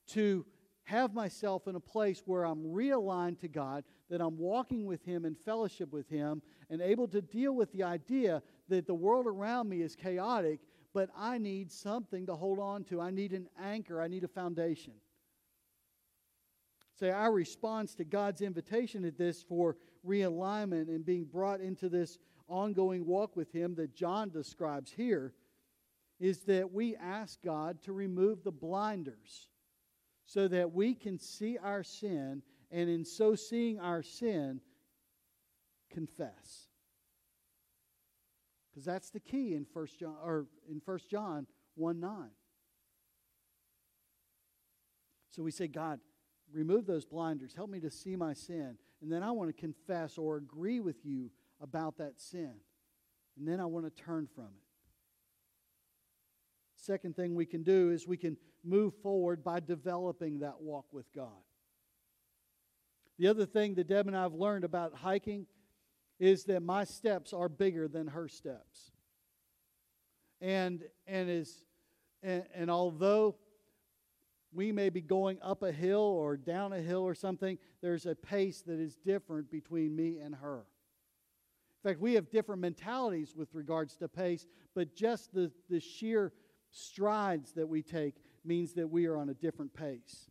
[0.07, 0.45] to
[0.85, 5.25] have myself in a place where I'm realigned to God, that I'm walking with Him
[5.25, 9.69] in fellowship with Him, and able to deal with the idea that the world around
[9.69, 10.59] me is chaotic,
[10.95, 13.01] but I need something to hold on to.
[13.01, 14.93] I need an anchor, I need a foundation.
[16.97, 19.75] Say, our response to God's invitation at this for
[20.07, 22.17] realignment and being brought into this
[22.47, 25.33] ongoing walk with Him that John describes here
[26.17, 29.49] is that we ask God to remove the blinders
[30.25, 32.41] so that we can see our sin
[32.71, 34.61] and in so seeing our sin
[35.91, 36.64] confess
[38.75, 42.29] because that's the key in first john or in first john 1 9
[45.31, 45.99] so we say god
[46.51, 47.53] remove those blinders.
[47.53, 48.77] Help me to see my sin.
[49.01, 51.29] And then i want to confess or agree with you
[51.61, 52.53] about that sin.
[53.37, 54.63] And then i want to turn from it.
[56.75, 61.11] Second thing we can do is we can move forward by developing that walk with
[61.13, 61.29] God.
[63.17, 65.45] The other thing that Deb and I have learned about hiking
[66.19, 68.91] is that my steps are bigger than her steps.
[70.41, 71.63] And and is
[72.23, 73.35] and, and although
[74.53, 78.15] we may be going up a hill or down a hill or something, there's a
[78.15, 80.65] pace that is different between me and her.
[81.83, 86.31] In fact, we have different mentalities with regards to pace, but just the, the sheer
[86.71, 90.29] strides that we take means that we are on a different pace.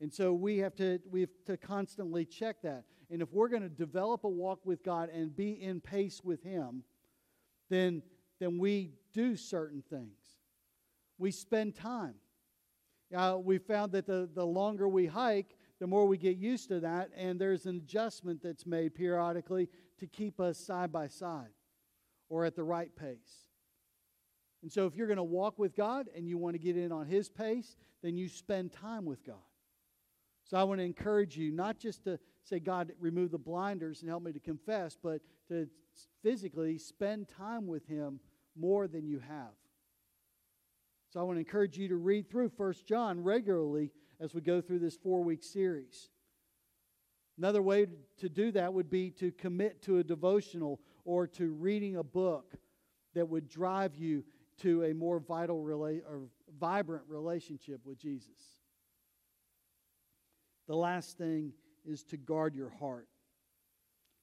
[0.00, 2.84] And so we have to we have to constantly check that.
[3.12, 6.42] And if we're going to develop a walk with God and be in pace with
[6.42, 6.82] him,
[7.70, 8.02] then
[8.40, 10.18] then we do certain things.
[11.16, 12.14] We spend time.
[13.14, 16.80] Uh, we found that the, the longer we hike, the more we get used to
[16.80, 19.68] that, and there's an adjustment that's made periodically
[20.00, 21.52] to keep us side by side
[22.28, 23.46] or at the right pace.
[24.62, 26.90] And so, if you're going to walk with God and you want to get in
[26.90, 29.36] on His pace, then you spend time with God.
[30.44, 34.08] So, I want to encourage you not just to say, God, remove the blinders and
[34.08, 35.68] help me to confess, but to
[36.22, 38.20] physically spend time with Him
[38.56, 39.54] more than you have.
[41.10, 43.90] So, I want to encourage you to read through First John regularly
[44.20, 46.08] as we go through this four week series.
[47.38, 47.86] Another way
[48.18, 52.54] to do that would be to commit to a devotional or to reading a book
[53.14, 54.24] that would drive you
[54.58, 56.28] to a more vital rela- or
[56.58, 58.58] vibrant relationship with Jesus.
[60.68, 61.52] The last thing
[61.84, 63.08] is to guard your heart.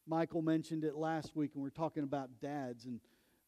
[0.07, 2.99] Michael mentioned it last week, and we are talking about dads and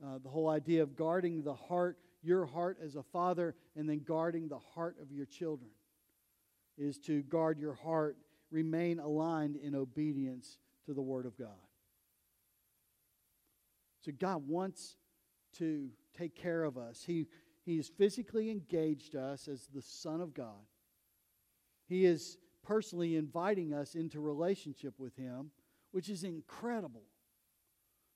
[0.04, 4.00] uh, the whole idea of guarding the heart, your heart as a father, and then
[4.00, 5.72] guarding the heart of your children
[6.78, 8.18] is to guard your heart,
[8.50, 11.50] remain aligned in obedience to the Word of God.
[14.04, 14.96] So God wants
[15.58, 17.04] to take care of us.
[17.06, 17.28] He,
[17.64, 20.66] he has physically engaged us as the Son of God.
[21.88, 25.52] He is personally inviting us into relationship with Him,
[25.92, 27.04] which is incredible.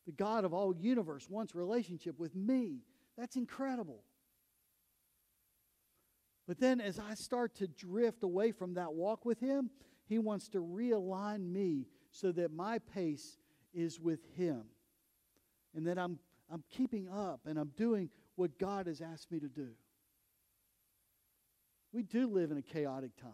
[0.05, 2.81] The God of all universe wants relationship with me.
[3.17, 4.03] That's incredible.
[6.47, 9.71] But then as I start to drift away from that walk with Him,
[10.05, 13.37] He wants to realign me so that my pace
[13.73, 14.65] is with Him
[15.73, 16.19] and that I'm
[16.51, 19.69] I'm keeping up and I'm doing what God has asked me to do.
[21.91, 23.31] We do live in a chaotic time.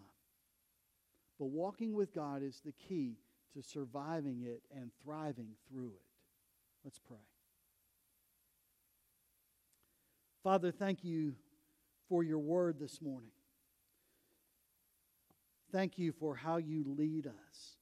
[1.42, 3.18] But walking with God is the key
[3.56, 6.04] to surviving it and thriving through it.
[6.86, 7.18] Let's pray.
[10.44, 11.34] Father, thank you
[12.08, 13.32] for your word this morning.
[15.72, 17.78] Thank you for how you lead us.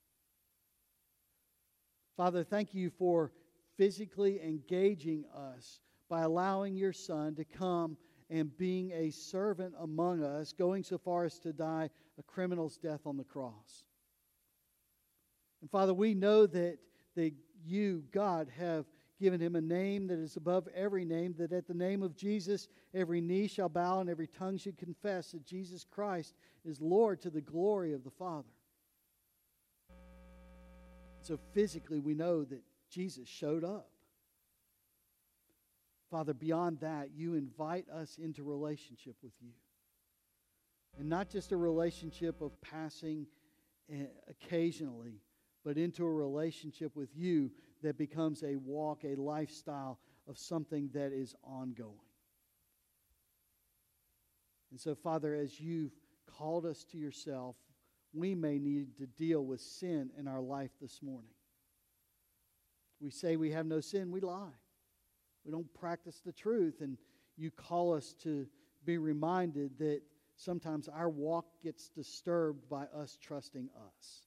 [2.16, 3.34] Father, thank you for
[3.76, 7.98] physically engaging us by allowing your son to come
[8.30, 11.90] and being a servant among us, going so far as to die
[12.20, 13.86] a criminal's death on the cross.
[15.62, 16.78] And Father, we know that,
[17.16, 17.34] that
[17.66, 18.86] you, God, have
[19.20, 22.68] given him a name that is above every name, that at the name of Jesus
[22.94, 27.30] every knee shall bow and every tongue should confess that Jesus Christ is Lord to
[27.30, 28.48] the glory of the Father.
[31.22, 33.90] So physically, we know that Jesus showed up.
[36.10, 39.52] Father, beyond that, you invite us into relationship with you.
[41.00, 43.26] And not just a relationship of passing
[43.92, 45.22] eh, occasionally,
[45.64, 49.98] but into a relationship with you that becomes a walk, a lifestyle
[50.28, 51.96] of something that is ongoing.
[54.72, 55.94] And so, Father, as you've
[56.28, 57.56] called us to yourself,
[58.14, 61.32] we may need to deal with sin in our life this morning.
[63.00, 64.48] We say we have no sin, we lie.
[65.46, 66.82] We don't practice the truth.
[66.82, 66.98] And
[67.38, 68.46] you call us to
[68.84, 70.02] be reminded that
[70.40, 74.22] sometimes our walk gets disturbed by us trusting us.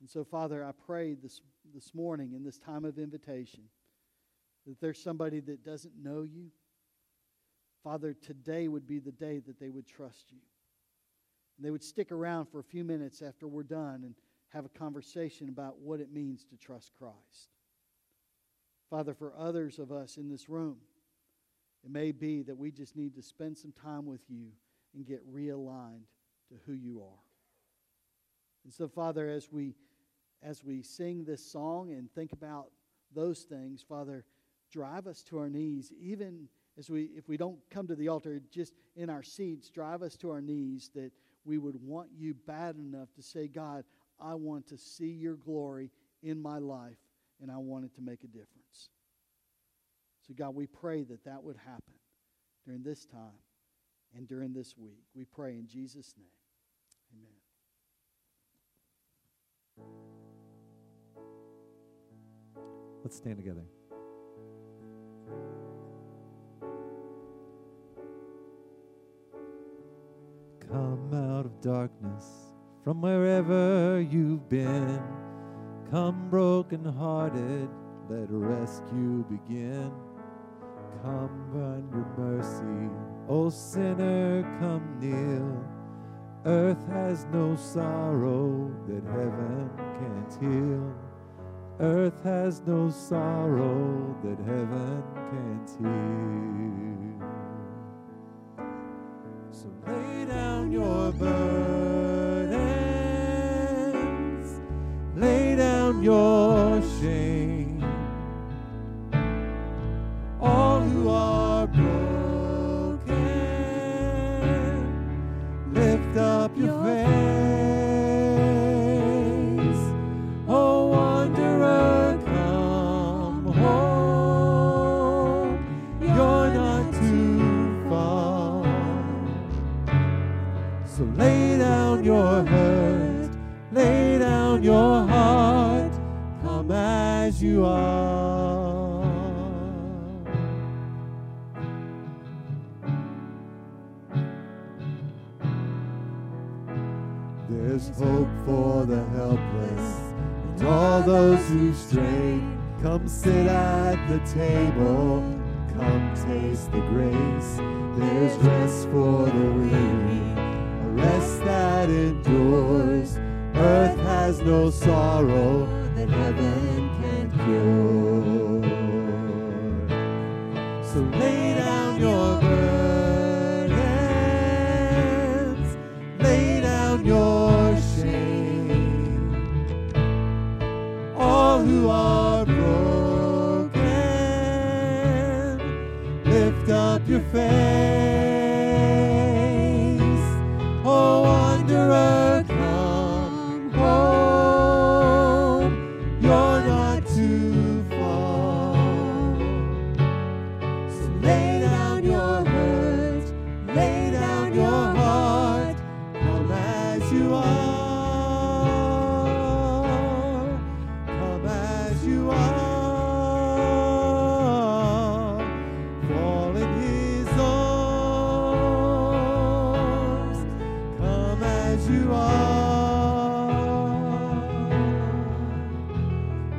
[0.00, 1.40] And so, Father, I pray this,
[1.74, 3.64] this morning in this time of invitation
[4.66, 6.48] that there's somebody that doesn't know you.
[7.82, 10.40] Father, today would be the day that they would trust you.
[11.56, 14.14] And they would stick around for a few minutes after we're done and
[14.48, 17.48] have a conversation about what it means to trust Christ.
[18.90, 20.76] Father, for others of us in this room,
[21.84, 24.48] it may be that we just need to spend some time with you
[24.94, 26.06] and get realigned
[26.48, 27.22] to who you are.
[28.64, 29.74] And so, Father, as we
[30.42, 32.66] as we sing this song and think about
[33.14, 34.24] those things, Father,
[34.70, 38.40] drive us to our knees, even as we if we don't come to the altar,
[38.50, 41.12] just in our seats, drive us to our knees that
[41.44, 43.84] we would want you bad enough to say, God,
[44.18, 45.90] I want to see your glory
[46.22, 46.96] in my life,
[47.42, 48.63] and I want it to make a difference.
[50.26, 51.94] So, God, we pray that that would happen
[52.64, 53.42] during this time
[54.16, 55.04] and during this week.
[55.14, 56.26] We pray in Jesus' name.
[57.12, 57.30] Amen.
[63.02, 63.64] Let's stand together.
[70.60, 72.24] Come out of darkness
[72.82, 75.02] from wherever you've been.
[75.90, 77.68] Come broken hearted,
[78.08, 79.92] let rescue begin.
[81.02, 82.90] Come run your mercy,
[83.28, 85.64] O sinner, come kneel.
[86.46, 90.94] Earth has no sorrow that heaven can't heal.
[91.80, 97.22] Earth has no sorrow that heaven can't heal.
[99.50, 101.30] So lay down your burdens,
[105.16, 107.53] lay down your shame.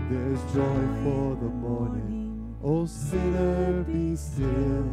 [0.10, 2.56] There's joy for the morning.
[2.64, 4.88] Oh, sinner, be still.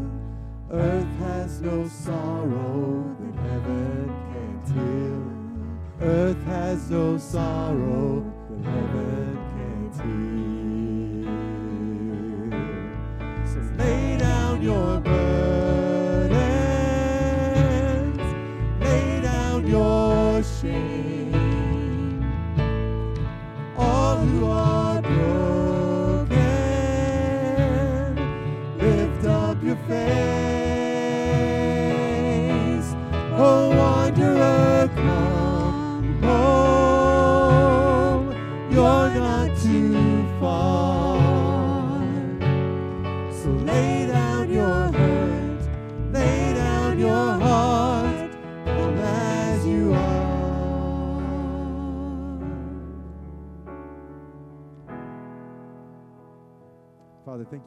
[0.70, 6.09] Earth has no sorrow that heaven can heal.
[6.09, 8.12] Earth has no sorrow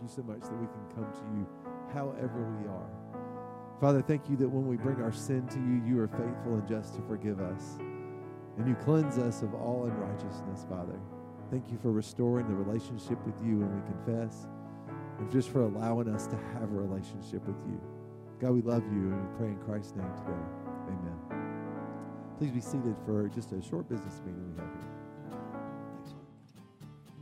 [0.05, 1.47] you so much that we can come to you
[1.93, 2.89] however we are.
[3.81, 6.67] Father, thank you that when we bring our sin to you, you are faithful and
[6.67, 7.77] just to forgive us.
[8.57, 10.99] And you cleanse us of all unrighteousness, Father.
[11.51, 14.47] Thank you for restoring the relationship with you when we confess,
[15.19, 17.79] and just for allowing us to have a relationship with you.
[18.39, 20.45] God, we love you, and we pray in Christ's name today.
[20.87, 21.17] Amen.
[22.37, 24.74] Please be seated for just a short business meeting we have.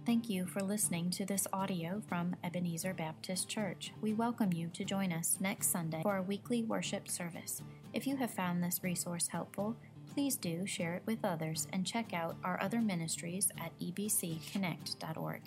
[0.06, 3.94] Thank you for listening to this audio from Ebenezer Baptist Church.
[4.02, 7.62] We welcome you to join us next Sunday for our weekly worship service.
[7.94, 9.78] If you have found this resource helpful,
[10.14, 15.42] please do share it with others and check out our other ministries at ebcconnect.org.